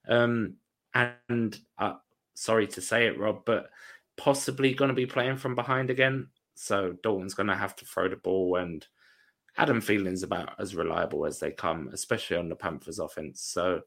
Um, 0.10 0.56
and 0.96 1.60
uh, 1.78 1.94
sorry 2.34 2.66
to 2.66 2.82
say 2.82 3.06
it, 3.06 3.20
Rob, 3.20 3.46
but 3.46 3.70
possibly 4.16 4.74
going 4.74 4.90
to 4.90 4.96
be 4.96 5.06
playing 5.06 5.38
from 5.38 5.54
behind 5.54 5.92
again. 5.92 6.30
So 6.56 6.96
Dalton's 7.04 7.36
going 7.36 7.50
to 7.50 7.56
have 7.56 7.76
to 7.76 7.86
throw 7.86 8.10
the 8.10 8.16
ball, 8.16 8.56
and 8.56 8.84
Adam 9.58 9.80
Thielen's 9.80 10.24
about 10.24 10.60
as 10.60 10.74
reliable 10.74 11.28
as 11.28 11.40
they 11.40 11.52
come, 11.52 11.92
especially 11.94 12.38
on 12.38 12.50
the 12.50 12.56
Panthers 12.56 12.98
offense. 12.98 13.44
So, 13.44 13.82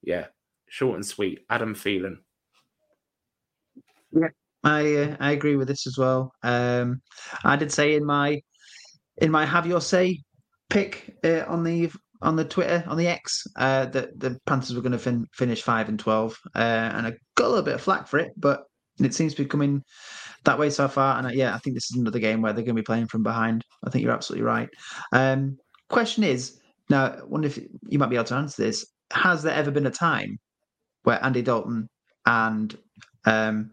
yeah, 0.00 0.28
short 0.66 0.94
and 0.94 1.04
sweet. 1.04 1.44
Adam 1.50 1.74
Thielen. 1.74 2.20
Yeah, 4.12 4.28
I 4.66 4.94
uh, 4.96 5.16
I 5.20 5.30
agree 5.30 5.56
with 5.56 5.68
this 5.68 5.86
as 5.86 5.96
well. 5.96 6.32
Um, 6.42 7.00
I 7.44 7.56
did 7.56 7.72
say 7.72 7.94
in 7.94 8.04
my 8.04 8.40
in 9.18 9.30
my 9.30 9.46
have 9.46 9.66
your 9.66 9.80
say 9.80 10.20
pick 10.68 11.16
uh, 11.24 11.44
on 11.46 11.62
the 11.62 11.90
on 12.20 12.34
the 12.34 12.44
Twitter 12.44 12.82
on 12.88 12.96
the 12.96 13.06
X 13.06 13.46
uh, 13.56 13.86
that 13.86 14.18
the 14.18 14.38
Panthers 14.46 14.74
were 14.74 14.82
going 14.82 14.92
to 14.92 14.98
fin- 14.98 15.26
finish 15.32 15.62
five 15.62 15.88
and 15.88 15.98
twelve, 15.98 16.36
uh, 16.56 16.90
and 16.94 17.06
I 17.06 17.12
got 17.36 17.46
a 17.46 17.48
little 17.48 17.62
bit 17.62 17.74
of 17.74 17.80
flack 17.80 18.08
for 18.08 18.18
it, 18.18 18.32
but 18.36 18.64
it 18.98 19.14
seems 19.14 19.34
to 19.34 19.42
be 19.44 19.48
coming 19.48 19.82
that 20.44 20.58
way 20.58 20.70
so 20.70 20.88
far. 20.88 21.18
And 21.18 21.32
yeah, 21.34 21.54
I 21.54 21.58
think 21.58 21.76
this 21.76 21.90
is 21.90 21.98
another 21.98 22.18
game 22.18 22.42
where 22.42 22.52
they're 22.52 22.64
going 22.64 22.74
to 22.76 22.82
be 22.82 22.86
playing 22.86 23.06
from 23.06 23.22
behind. 23.22 23.62
I 23.84 23.90
think 23.90 24.02
you're 24.02 24.14
absolutely 24.14 24.44
right. 24.44 24.68
Um, 25.12 25.58
question 25.90 26.24
is 26.24 26.58
now, 26.88 27.06
I 27.06 27.22
wonder 27.24 27.46
if 27.46 27.58
you 27.88 27.98
might 27.98 28.10
be 28.10 28.16
able 28.16 28.24
to 28.26 28.34
answer 28.34 28.62
this. 28.62 28.86
Has 29.12 29.42
there 29.42 29.54
ever 29.54 29.70
been 29.70 29.86
a 29.86 29.90
time 29.90 30.38
where 31.04 31.22
Andy 31.22 31.42
Dalton 31.42 31.88
and 32.24 32.76
um, 33.26 33.70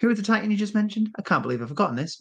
who 0.00 0.08
was 0.08 0.18
the 0.18 0.24
Titan 0.24 0.50
you 0.50 0.56
just 0.56 0.74
mentioned? 0.74 1.10
I 1.18 1.22
can't 1.22 1.42
believe 1.42 1.62
I've 1.62 1.68
forgotten 1.68 1.96
this. 1.96 2.20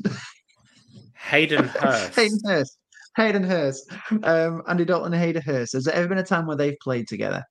Hayden 1.16 1.68
Hurst. 1.68 2.16
Hayden 2.16 2.40
Hurst. 2.46 2.78
Hayden 3.18 3.44
Hurst. 3.44 3.92
Um, 4.24 4.62
Andy 4.68 4.86
Dalton 4.86 5.14
and 5.14 5.22
Hayden 5.22 5.42
Hurst. 5.42 5.74
Has 5.74 5.86
there 5.86 5.96
ever 5.96 6.08
been 6.08 6.18
a 6.18 6.24
time 6.24 6.46
where 6.46 6.58
they've 6.58 6.80
played 6.82 7.08
together? 7.08 7.44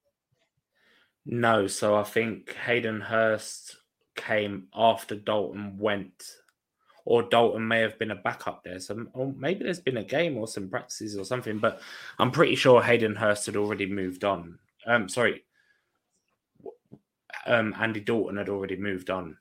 No, 1.26 1.66
so 1.66 1.96
I 1.96 2.04
think 2.04 2.54
Hayden 2.54 3.00
Hurst 3.00 3.76
came 4.14 4.68
after 4.74 5.16
Dalton 5.16 5.78
went, 5.78 6.36
or 7.04 7.22
Dalton 7.22 7.66
may 7.66 7.80
have 7.80 7.98
been 7.98 8.10
a 8.10 8.16
backup 8.16 8.62
there. 8.62 8.78
So, 8.78 9.06
or 9.14 9.32
maybe 9.36 9.64
there's 9.64 9.80
been 9.80 9.96
a 9.96 10.04
game 10.04 10.36
or 10.36 10.46
some 10.46 10.68
practices 10.68 11.16
or 11.16 11.24
something, 11.24 11.58
but 11.58 11.80
I'm 12.18 12.30
pretty 12.30 12.56
sure 12.56 12.82
Hayden 12.82 13.16
Hurst 13.16 13.46
had 13.46 13.56
already 13.56 13.86
moved 13.86 14.24
on. 14.24 14.58
Um, 14.86 15.08
sorry, 15.08 15.44
um, 17.46 17.74
Andy 17.78 18.00
Dalton 18.00 18.36
had 18.36 18.50
already 18.50 18.76
moved 18.76 19.08
on 19.08 19.38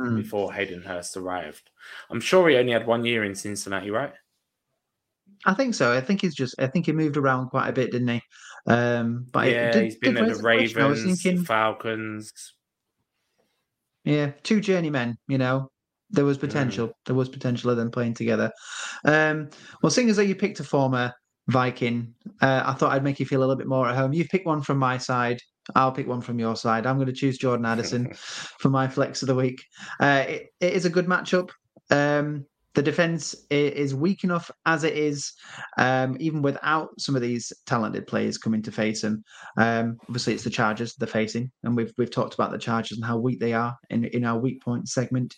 mm. 0.00 0.16
before 0.16 0.52
Hayden 0.52 0.82
Hurst 0.82 1.16
arrived. 1.16 1.70
I'm 2.10 2.20
sure 2.20 2.48
he 2.48 2.56
only 2.56 2.72
had 2.72 2.86
one 2.86 3.04
year 3.04 3.24
in 3.24 3.34
Cincinnati, 3.34 3.90
right? 3.90 4.12
I 5.46 5.54
think 5.54 5.74
so. 5.74 5.92
I 5.92 6.00
think 6.00 6.20
he's 6.20 6.34
just. 6.34 6.54
I 6.58 6.66
think 6.66 6.86
he 6.86 6.92
moved 6.92 7.16
around 7.16 7.50
quite 7.50 7.68
a 7.68 7.72
bit, 7.72 7.92
didn't 7.92 8.08
he? 8.08 8.22
Um, 8.66 9.26
but 9.32 9.48
yeah, 9.48 9.70
did, 9.70 9.84
he's 9.84 9.96
been 9.96 10.16
at 10.16 10.28
the 10.28 10.42
Ravens, 10.42 11.04
thinking, 11.04 11.44
Falcons. 11.44 12.32
Yeah, 14.04 14.32
two 14.42 14.60
journeymen. 14.60 15.16
You 15.28 15.38
know, 15.38 15.70
there 16.10 16.24
was 16.24 16.38
potential. 16.38 16.88
Mm. 16.88 16.92
There 17.06 17.14
was 17.14 17.28
potential 17.28 17.70
of 17.70 17.76
them 17.76 17.90
playing 17.90 18.14
together. 18.14 18.50
Um, 19.04 19.50
well, 19.82 19.90
seeing 19.90 20.10
as 20.10 20.16
though 20.16 20.22
you 20.22 20.34
picked 20.34 20.60
a 20.60 20.64
former 20.64 21.12
Viking, 21.48 22.14
uh, 22.40 22.62
I 22.66 22.72
thought 22.74 22.92
I'd 22.92 23.04
make 23.04 23.20
you 23.20 23.26
feel 23.26 23.40
a 23.40 23.42
little 23.44 23.56
bit 23.56 23.68
more 23.68 23.88
at 23.88 23.96
home. 23.96 24.12
You've 24.12 24.28
picked 24.28 24.46
one 24.46 24.62
from 24.62 24.78
my 24.78 24.98
side. 24.98 25.40
I'll 25.74 25.92
pick 25.92 26.06
one 26.06 26.20
from 26.20 26.38
your 26.38 26.56
side. 26.56 26.86
I'm 26.86 26.96
going 26.96 27.06
to 27.06 27.12
choose 27.12 27.38
Jordan 27.38 27.66
Addison 27.66 28.12
for 28.14 28.70
my 28.70 28.88
flex 28.88 29.22
of 29.22 29.28
the 29.28 29.34
week. 29.34 29.64
Uh, 30.00 30.24
it, 30.26 30.46
it 30.60 30.72
is 30.72 30.84
a 30.84 30.90
good 30.90 31.06
matchup. 31.06 31.50
Um, 31.90 32.46
the 32.74 32.82
defense 32.82 33.34
is 33.50 33.92
weak 33.92 34.22
enough 34.22 34.52
as 34.64 34.84
it 34.84 34.96
is, 34.96 35.32
um, 35.78 36.16
even 36.20 36.42
without 36.42 36.90
some 37.00 37.16
of 37.16 37.22
these 37.22 37.52
talented 37.66 38.06
players 38.06 38.38
coming 38.38 38.62
to 38.62 38.70
face 38.70 39.02
them. 39.02 39.24
Um, 39.56 39.96
obviously, 40.02 40.34
it's 40.34 40.44
the 40.44 40.50
Chargers 40.50 40.94
they're 40.94 41.08
facing, 41.08 41.50
and 41.64 41.76
we've 41.76 41.92
we've 41.98 42.10
talked 42.10 42.34
about 42.34 42.52
the 42.52 42.58
Chargers 42.58 42.98
and 42.98 43.04
how 43.04 43.16
weak 43.18 43.40
they 43.40 43.52
are 43.52 43.76
in 43.90 44.04
in 44.04 44.24
our 44.24 44.38
weak 44.38 44.62
point 44.62 44.88
segment. 44.88 45.34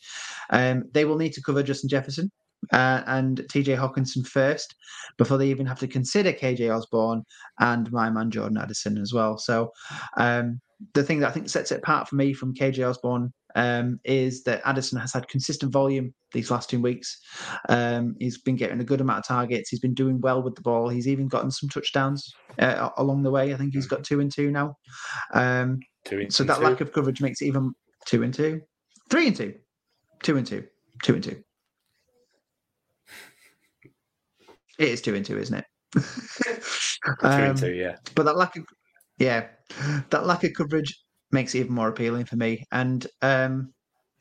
Um, 0.51 0.85
they 0.93 1.07
will 1.07 1.17
need 1.17 1.33
to 1.33 1.43
cover 1.43 1.63
Justin 1.63 1.89
Jefferson 1.89 2.31
uh, 2.73 3.03
and 3.07 3.39
TJ 3.53 3.77
Hockenson 3.77 4.27
first 4.27 4.75
before 5.19 5.39
they 5.39 5.49
even 5.49 5.67
have 5.67 5.79
to 5.81 5.89
consider 5.89 6.33
KJ 6.33 6.75
Osborn 6.75 7.25
and 7.59 7.91
my 7.93 8.11
man 8.11 8.31
Jordan 8.31 8.59
Addison 8.59 8.99
as 8.99 9.13
well. 9.13 9.39
So 9.39 9.73
um, 10.17 10.61
the 10.95 11.03
thing 11.03 11.21
that 11.21 11.29
I 11.29 11.33
think 11.33 11.49
sets 11.49 11.73
it 11.73 11.79
apart 11.79 12.09
for 12.09 12.17
me 12.17 12.33
from 12.33 12.55
KJ 12.55 12.89
Osborn 12.89 13.33
um, 13.57 14.01
is 14.05 14.45
that 14.45 14.63
Addison 14.65 14.99
has 14.99 15.13
had 15.13 15.29
consistent 15.29 15.73
volume 15.73 16.15
these 16.33 16.51
last 16.51 16.71
two 16.71 16.81
weeks. 16.81 17.19
Um, 17.69 18.15
he's 18.19 18.39
been 18.39 18.57
getting 18.57 18.81
a 18.81 18.85
good 18.85 19.01
amount 19.01 19.21
of 19.21 19.27
targets. 19.27 19.71
He's 19.71 19.81
been 19.81 19.95
doing 19.95 20.21
well 20.21 20.43
with 20.43 20.55
the 20.55 20.63
ball. 20.63 20.89
He's 20.89 21.09
even 21.09 21.29
gotten 21.29 21.51
some 21.51 21.69
touchdowns 21.69 22.33
uh, 22.59 22.91
along 22.97 23.23
the 23.23 23.31
way. 23.31 23.53
I 23.53 23.57
think 23.57 23.75
he's 23.75 23.87
got 23.87 24.05
two 24.05 24.21
and 24.21 24.31
two 24.31 24.51
now. 24.51 24.77
Um, 25.35 25.81
two 26.05 26.21
and 26.21 26.33
so 26.33 26.45
that 26.45 26.59
two. 26.59 26.65
lack 26.65 26.81
of 26.81 26.93
coverage 26.93 27.21
makes 27.21 27.43
it 27.43 27.47
even 27.47 27.73
two 28.07 28.23
and 28.23 28.33
two, 28.33 28.63
three 29.11 29.27
and 29.27 29.37
two, 29.37 29.55
two 30.23 30.37
and 30.37 30.47
two, 30.47 30.65
two 31.03 31.15
and 31.15 31.25
two. 31.25 31.43
It 34.81 34.89
is 34.89 35.03
two 35.03 35.15
and 35.15 35.25
two, 35.25 35.39
isn't 35.39 35.57
it? 35.59 35.65
um, 35.95 36.03
two 37.21 37.27
and 37.27 37.59
two, 37.59 37.73
yeah. 37.73 37.97
But 38.15 38.23
that 38.25 38.37
lack 38.37 38.57
of 38.57 38.65
yeah, 39.19 39.49
that 40.09 40.25
lack 40.25 40.43
of 40.43 40.55
coverage 40.57 40.99
makes 41.31 41.55
it 41.55 41.59
even 41.59 41.75
more 41.75 41.91
appealing 41.91 42.25
for 42.25 42.37
me. 42.37 42.65
And 42.73 43.07
um, 43.21 43.75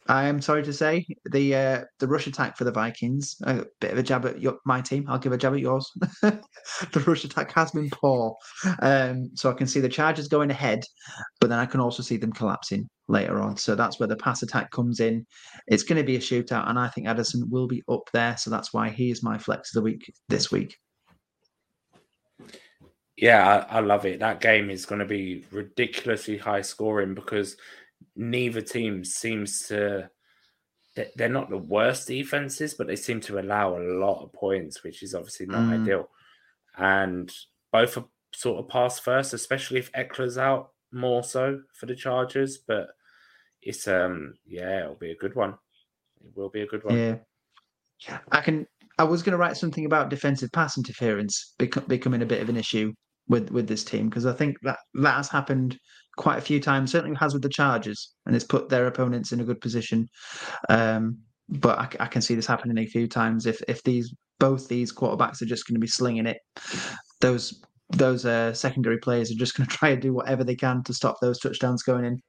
I 0.10 0.28
am 0.28 0.42
sorry 0.42 0.64
to 0.64 0.74
say 0.74 1.06
the 1.32 1.56
uh, 1.56 1.82
the 2.00 2.08
rush 2.08 2.26
attack 2.26 2.58
for 2.58 2.64
the 2.64 2.72
Vikings, 2.72 3.36
a 3.44 3.64
bit 3.80 3.92
of 3.92 4.00
a 4.00 4.04
jab 4.04 4.26
at 4.26 4.42
your, 4.42 4.58
my 4.66 4.82
team. 4.82 5.06
I'll 5.08 5.20
give 5.20 5.34
a 5.34 5.38
jab 5.38 5.54
at 5.54 5.60
yours. 5.60 5.90
the 6.24 7.04
rush 7.06 7.24
attack 7.26 7.52
has 7.52 7.70
been 7.72 7.92
poor, 7.92 8.36
um, 8.82 9.30
so 9.36 9.52
I 9.52 9.54
can 9.54 9.68
see 9.68 9.80
the 9.80 9.88
Chargers 9.88 10.28
going 10.28 10.50
ahead, 10.50 10.84
but 11.40 11.52
then 11.52 11.60
I 11.60 11.68
can 11.68 11.80
also 11.80 12.02
see 12.02 12.18
them 12.18 12.34
collapsing 12.34 12.90
later 13.08 13.40
on. 13.40 13.56
So 13.58 13.76
that's 13.76 14.00
where 14.00 14.08
the 14.08 14.16
pass 14.16 14.42
attack 14.42 14.72
comes 14.72 15.00
in. 15.00 15.28
It's 15.68 15.84
going 15.84 16.02
to 16.02 16.04
be 16.04 16.16
a 16.16 16.20
shootout, 16.20 16.68
and 16.68 16.80
I 16.80 16.88
think 16.88 17.06
Addison 17.06 17.48
will 17.48 17.68
be 17.68 17.84
up 17.88 18.10
there. 18.12 18.36
So 18.36 18.50
that's 18.50 18.74
why 18.74 18.90
he 18.90 19.12
is 19.12 19.22
my 19.22 19.38
flex 19.38 19.76
of 19.76 19.82
the 19.82 19.86
week 19.86 20.12
this 20.28 20.52
week. 20.52 20.76
Yeah, 23.16 23.66
I, 23.70 23.78
I 23.78 23.80
love 23.82 24.06
it. 24.06 24.20
That 24.20 24.42
game 24.42 24.72
is 24.72 24.86
going 24.88 25.00
to 25.00 25.06
be 25.06 25.46
ridiculously 25.52 26.38
high 26.38 26.62
scoring 26.62 27.14
because 27.14 27.58
neither 28.16 28.62
team 28.62 29.04
seems 29.04 29.68
to. 29.68 30.10
They're 31.16 31.30
not 31.30 31.50
the 31.50 31.58
worst 31.58 32.08
defenses, 32.08 32.74
but 32.74 32.88
they 32.88 32.96
seem 32.98 33.22
to 33.22 33.40
allow 33.40 33.78
a 33.78 33.80
lot 33.80 34.22
of 34.22 34.34
points, 34.34 34.84
which 34.84 35.02
is 35.02 35.16
obviously 35.16 35.46
not 35.46 35.62
mm. 35.62 35.82
ideal. 35.82 36.10
And 36.78 37.32
both 37.72 37.98
are 37.98 38.06
sort 38.34 38.60
of 38.60 38.70
pass 38.70 39.00
first, 39.00 39.34
especially 39.34 39.80
if 39.80 39.92
Ekeler's 39.94 40.38
out 40.38 40.72
more 40.92 41.24
so 41.24 41.62
for 41.74 41.86
the 41.86 41.96
Chargers. 41.96 42.58
But 42.58 42.88
it's 43.62 43.88
um 43.88 44.34
yeah, 44.46 44.84
it'll 44.84 44.96
be 44.96 45.12
a 45.12 45.18
good 45.18 45.36
one. 45.36 45.56
It 46.22 46.36
will 46.36 46.50
be 46.50 46.62
a 46.62 46.68
good 46.68 46.84
one. 46.84 46.98
Yeah, 46.98 47.16
I 48.32 48.42
can. 48.42 48.66
I 48.98 49.04
was 49.04 49.24
going 49.24 49.32
to 49.32 49.38
write 49.38 49.56
something 49.56 49.86
about 49.86 50.10
defensive 50.10 50.52
pass 50.52 50.78
interference 50.78 51.54
bec- 51.58 51.88
becoming 51.88 52.22
a 52.22 52.26
bit 52.26 52.42
of 52.42 52.50
an 52.50 52.58
issue 52.58 52.94
with 53.28 53.50
with 53.52 53.68
this 53.68 53.84
team 53.84 54.10
because 54.10 54.26
I 54.26 54.34
think 54.34 54.58
that 54.64 54.80
that 54.96 55.16
has 55.16 55.30
happened 55.30 55.78
quite 56.20 56.38
a 56.38 56.42
few 56.42 56.60
times. 56.60 56.92
Certainly 56.92 57.16
has 57.18 57.34
with 57.34 57.44
the 57.44 57.50
Chargers, 57.50 58.14
and 58.26 58.36
it's 58.36 58.44
put 58.44 58.68
their 58.68 58.88
opponents 58.88 59.32
in 59.32 59.40
a 59.40 59.46
good 59.46 59.62
position. 59.62 60.08
Um, 60.68 61.20
but 61.48 61.80
I, 61.80 61.90
I, 62.02 62.08
can 62.08 62.22
see 62.22 62.36
this 62.36 62.46
happening 62.46 62.78
a 62.78 62.86
few 62.86 63.08
times 63.08 63.46
if 63.46 63.62
if 63.70 63.82
these 63.84 64.14
both 64.38 64.68
these 64.68 64.94
quarterbacks 64.94 65.42
are 65.42 65.46
just 65.46 65.66
going 65.66 65.76
to 65.76 65.80
be 65.80 65.88
slinging 65.88 66.28
it. 66.28 66.38
Those 67.22 67.64
those 67.90 68.26
uh, 68.26 68.54
secondary 68.54 68.98
players 68.98 69.32
are 69.32 69.40
just 69.40 69.56
going 69.56 69.68
to 69.70 69.76
try 69.76 69.90
and 69.90 70.02
do 70.02 70.14
whatever 70.14 70.44
they 70.44 70.56
can 70.56 70.84
to 70.84 70.94
stop 70.94 71.16
those 71.22 71.40
touchdowns 71.40 71.84
going 71.84 72.04
in. 72.04 72.20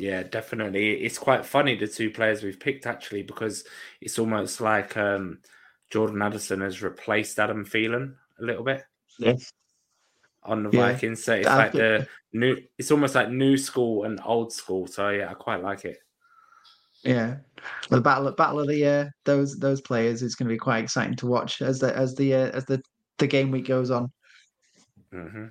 Yeah, 0.00 0.24
definitely. 0.24 1.02
It's 1.02 1.18
quite 1.18 1.46
funny 1.46 1.76
the 1.76 1.86
two 1.86 2.10
players 2.10 2.42
we've 2.42 2.58
picked 2.58 2.86
actually 2.86 3.22
because 3.22 3.64
it's 4.00 4.18
almost 4.18 4.60
like 4.60 4.96
um, 4.96 5.38
Jordan 5.90 6.22
Addison 6.22 6.60
has 6.62 6.82
replaced 6.82 7.38
Adam 7.38 7.64
Thielen 7.64 8.14
a 8.40 8.44
little 8.44 8.64
bit. 8.64 8.82
Yes. 9.18 9.52
On 10.42 10.62
the 10.62 10.70
Yeah. 10.70 10.92
Vikings. 10.92 11.24
So 11.24 11.34
it's 11.34 11.48
I 11.48 11.56
like 11.56 11.72
the 11.72 12.06
new. 12.32 12.56
It's 12.78 12.90
almost 12.90 13.14
like 13.14 13.30
new 13.30 13.56
school 13.56 14.04
and 14.04 14.20
old 14.24 14.52
school. 14.52 14.86
So 14.86 15.10
yeah, 15.10 15.30
I 15.30 15.34
quite 15.34 15.62
like 15.62 15.84
it. 15.84 15.98
Yeah, 17.02 17.36
the 17.88 18.00
battle 18.00 18.30
battle 18.32 18.60
of 18.60 18.68
the 18.68 18.86
uh, 18.86 19.08
those 19.24 19.58
those 19.58 19.80
players 19.80 20.22
is 20.22 20.34
going 20.34 20.48
to 20.48 20.54
be 20.54 20.58
quite 20.58 20.84
exciting 20.84 21.16
to 21.16 21.26
watch 21.26 21.62
as 21.62 21.78
the 21.78 21.96
as 21.96 22.14
the 22.14 22.34
uh, 22.34 22.50
as 22.50 22.66
the 22.66 22.82
the 23.18 23.26
game 23.26 23.50
week 23.50 23.66
goes 23.66 23.90
on. 23.90 24.12
hmm 25.10 25.46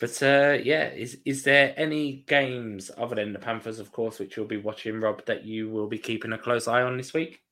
But 0.00 0.22
uh, 0.22 0.58
yeah, 0.62 0.88
is 0.88 1.18
is 1.24 1.42
there 1.44 1.74
any 1.76 2.24
games 2.26 2.90
other 2.96 3.14
than 3.14 3.32
the 3.32 3.38
Panthers, 3.38 3.78
of 3.78 3.92
course, 3.92 4.18
which 4.18 4.36
you'll 4.36 4.46
be 4.46 4.56
watching, 4.56 5.00
Rob, 5.00 5.24
that 5.26 5.44
you 5.44 5.68
will 5.68 5.86
be 5.86 5.98
keeping 5.98 6.32
a 6.32 6.38
close 6.38 6.66
eye 6.66 6.82
on 6.82 6.96
this 6.96 7.12
week? 7.12 7.42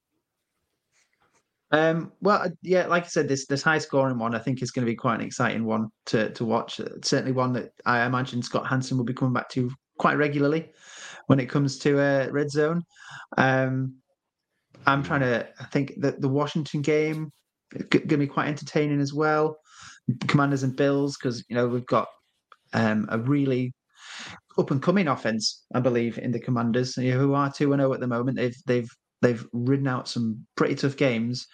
Um, 1.70 2.12
well, 2.20 2.42
uh, 2.42 2.48
yeah, 2.62 2.86
like 2.86 3.04
I 3.04 3.08
said, 3.08 3.28
this 3.28 3.46
this 3.46 3.62
high 3.62 3.78
scoring 3.78 4.18
one 4.18 4.34
I 4.34 4.38
think 4.38 4.62
is 4.62 4.70
going 4.70 4.86
to 4.86 4.90
be 4.90 4.96
quite 4.96 5.16
an 5.16 5.26
exciting 5.26 5.64
one 5.64 5.88
to 6.06 6.30
to 6.30 6.44
watch. 6.44 6.80
Uh, 6.80 6.88
Certainly 7.02 7.32
one 7.32 7.52
that 7.54 7.72
I 7.84 8.04
imagine 8.06 8.42
Scott 8.42 8.66
Hanson 8.66 8.96
will 8.96 9.04
be 9.04 9.14
coming 9.14 9.34
back 9.34 9.48
to 9.50 9.70
quite 9.98 10.16
regularly 10.16 10.70
when 11.26 11.40
it 11.40 11.50
comes 11.50 11.78
to 11.78 12.00
uh, 12.00 12.28
red 12.30 12.50
zone. 12.50 12.82
Um, 13.36 13.96
I'm 14.86 15.02
trying 15.02 15.20
to 15.20 15.46
I 15.60 15.64
think 15.64 15.94
that 15.98 16.20
the 16.20 16.28
Washington 16.28 16.80
game 16.80 17.30
going 17.90 18.08
to 18.08 18.16
be 18.16 18.26
quite 18.26 18.48
entertaining 18.48 19.00
as 19.00 19.12
well. 19.12 19.58
Commanders 20.26 20.62
and 20.62 20.74
Bills 20.74 21.18
because 21.18 21.44
you 21.48 21.56
know 21.56 21.68
we've 21.68 21.86
got 21.86 22.08
um, 22.72 23.06
a 23.10 23.18
really 23.18 23.74
up 24.58 24.70
and 24.70 24.82
coming 24.82 25.08
offense, 25.08 25.64
I 25.74 25.80
believe, 25.80 26.18
in 26.18 26.32
the 26.32 26.40
Commanders, 26.40 26.94
who 26.94 27.34
are 27.34 27.52
two 27.52 27.72
and 27.72 27.80
zero 27.80 27.92
at 27.92 28.00
the 28.00 28.06
moment. 28.06 28.38
They've 28.38 28.56
they've 28.66 28.90
they've 29.22 29.46
ridden 29.52 29.88
out 29.88 30.08
some 30.08 30.46
pretty 30.56 30.74
tough 30.74 30.96
games, 30.96 31.46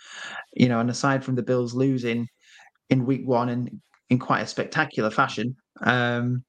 you 0.55 0.69
know. 0.69 0.81
And 0.81 0.91
aside 0.91 1.25
from 1.25 1.35
the 1.35 1.43
Bills 1.43 1.75
losing 1.75 2.29
in 2.91 3.07
Week 3.07 3.27
One 3.27 3.49
and 3.49 3.81
in 4.11 4.19
quite 4.19 4.41
a 4.41 4.47
spectacular 4.47 5.11
fashion, 5.11 5.57
um, 5.83 6.45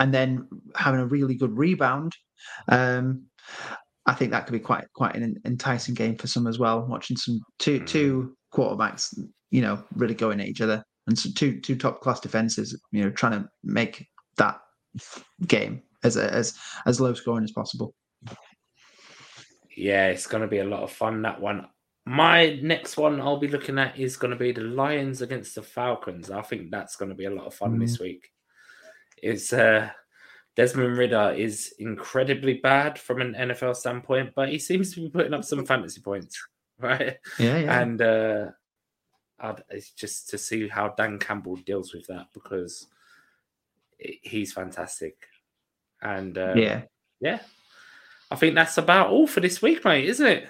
and 0.00 0.12
then 0.12 0.48
having 0.76 1.00
a 1.00 1.06
really 1.06 1.34
good 1.34 1.56
rebound, 1.56 2.14
um, 2.68 3.24
I 4.06 4.14
think 4.14 4.30
that 4.30 4.46
could 4.46 4.52
be 4.52 4.60
quite 4.60 4.86
quite 4.94 5.14
an 5.16 5.36
enticing 5.44 5.94
game 5.94 6.16
for 6.16 6.26
some 6.26 6.46
as 6.46 6.58
well. 6.58 6.86
Watching 6.86 7.16
some 7.16 7.40
two 7.58 7.84
two 7.84 8.36
quarterbacks, 8.52 9.16
you 9.50 9.60
know, 9.60 9.82
really 9.94 10.14
going 10.14 10.40
at 10.40 10.48
each 10.48 10.60
other, 10.60 10.82
and 11.06 11.18
some 11.18 11.32
two 11.32 11.60
two 11.60 11.76
top 11.76 12.00
class 12.00 12.20
defenses, 12.20 12.78
you 12.92 13.04
know, 13.04 13.10
trying 13.10 13.32
to 13.32 13.48
make 13.62 14.06
that 14.36 14.58
game 15.46 15.82
as 16.04 16.16
as 16.16 16.54
as 16.86 17.00
low 17.00 17.14
scoring 17.14 17.44
as 17.44 17.52
possible. 17.52 17.94
Yeah, 19.78 20.08
it's 20.08 20.26
going 20.26 20.42
to 20.42 20.48
be 20.48 20.58
a 20.58 20.64
lot 20.64 20.82
of 20.82 20.90
fun 20.90 21.22
that 21.22 21.40
one. 21.40 21.68
My 22.04 22.58
next 22.62 22.96
one 22.96 23.20
I'll 23.20 23.38
be 23.38 23.48
looking 23.48 23.78
at 23.78 23.98
is 23.98 24.16
going 24.16 24.32
to 24.32 24.36
be 24.36 24.50
the 24.50 24.62
Lions 24.62 25.22
against 25.22 25.54
the 25.54 25.62
Falcons. 25.62 26.30
I 26.30 26.42
think 26.42 26.70
that's 26.70 26.96
going 26.96 27.10
to 27.10 27.14
be 27.14 27.26
a 27.26 27.30
lot 27.30 27.46
of 27.46 27.54
fun 27.54 27.78
this 27.78 28.00
week. 28.00 28.30
It's 29.22 29.52
uh, 29.52 29.90
Desmond 30.56 30.96
Ridder 30.96 31.34
is 31.36 31.74
incredibly 31.78 32.54
bad 32.54 32.98
from 32.98 33.20
an 33.20 33.34
NFL 33.34 33.76
standpoint, 33.76 34.32
but 34.34 34.48
he 34.48 34.58
seems 34.58 34.92
to 34.94 35.02
be 35.02 35.10
putting 35.10 35.34
up 35.34 35.44
some 35.44 35.64
fantasy 35.64 36.00
points, 36.00 36.42
right? 36.80 37.16
Yeah, 37.38 37.58
yeah. 37.58 37.80
And 37.80 38.02
uh, 38.02 38.46
I'd, 39.38 39.62
it's 39.68 39.90
just 39.90 40.30
to 40.30 40.38
see 40.38 40.66
how 40.66 40.88
Dan 40.88 41.18
Campbell 41.18 41.56
deals 41.56 41.94
with 41.94 42.06
that 42.08 42.26
because 42.34 42.88
he's 43.98 44.52
fantastic. 44.52 45.16
And 46.02 46.36
uh, 46.36 46.54
yeah. 46.56 46.82
yeah, 47.20 47.40
I 48.30 48.36
think 48.36 48.54
that's 48.54 48.78
about 48.78 49.08
all 49.10 49.26
for 49.26 49.40
this 49.40 49.62
week, 49.62 49.84
mate, 49.84 50.04
isn't 50.08 50.26
it? 50.26 50.48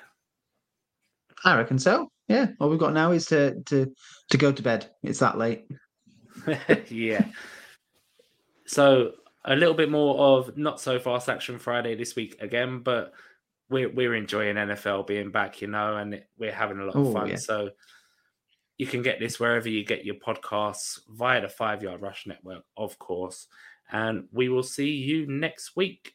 I 1.44 1.56
reckon 1.56 1.78
so. 1.78 2.10
Yeah. 2.26 2.48
All 2.60 2.68
we've 2.68 2.78
got 2.78 2.92
now 2.94 3.12
is 3.12 3.26
to 3.26 3.60
to 3.64 3.92
to 4.30 4.36
go 4.36 4.52
to 4.52 4.62
bed. 4.62 4.90
It's 5.02 5.20
that 5.20 5.38
late. 5.38 5.66
yeah. 6.88 7.24
So 8.66 9.12
a 9.44 9.54
little 9.56 9.74
bit 9.74 9.90
more 9.90 10.18
of 10.18 10.56
not 10.58 10.80
so 10.80 10.98
fast 10.98 11.28
action 11.28 11.58
Friday 11.58 11.94
this 11.94 12.16
week 12.16 12.36
again, 12.40 12.80
but 12.80 13.12
we're 13.70 13.88
we're 13.88 14.14
enjoying 14.14 14.56
NFL 14.56 15.06
being 15.06 15.30
back, 15.30 15.62
you 15.62 15.68
know, 15.68 15.96
and 15.96 16.22
we're 16.38 16.52
having 16.52 16.78
a 16.78 16.84
lot 16.84 16.96
of 16.96 17.06
Oh, 17.06 17.12
fun. 17.12 17.28
yeah. 17.28 17.36
So 17.36 17.70
you 18.76 18.86
can 18.86 19.02
get 19.02 19.18
this 19.20 19.40
wherever 19.40 19.68
you 19.68 19.84
get 19.84 20.04
your 20.04 20.16
podcasts 20.16 21.00
via 21.08 21.40
the 21.40 21.48
Five 21.48 21.82
Yard 21.82 22.00
Rush 22.02 22.26
Network, 22.26 22.64
of 22.76 22.98
course. 22.98 23.46
And 23.90 24.24
we 24.32 24.48
will 24.48 24.62
see 24.62 24.90
you 24.90 25.26
next 25.26 25.74
week. 25.76 26.14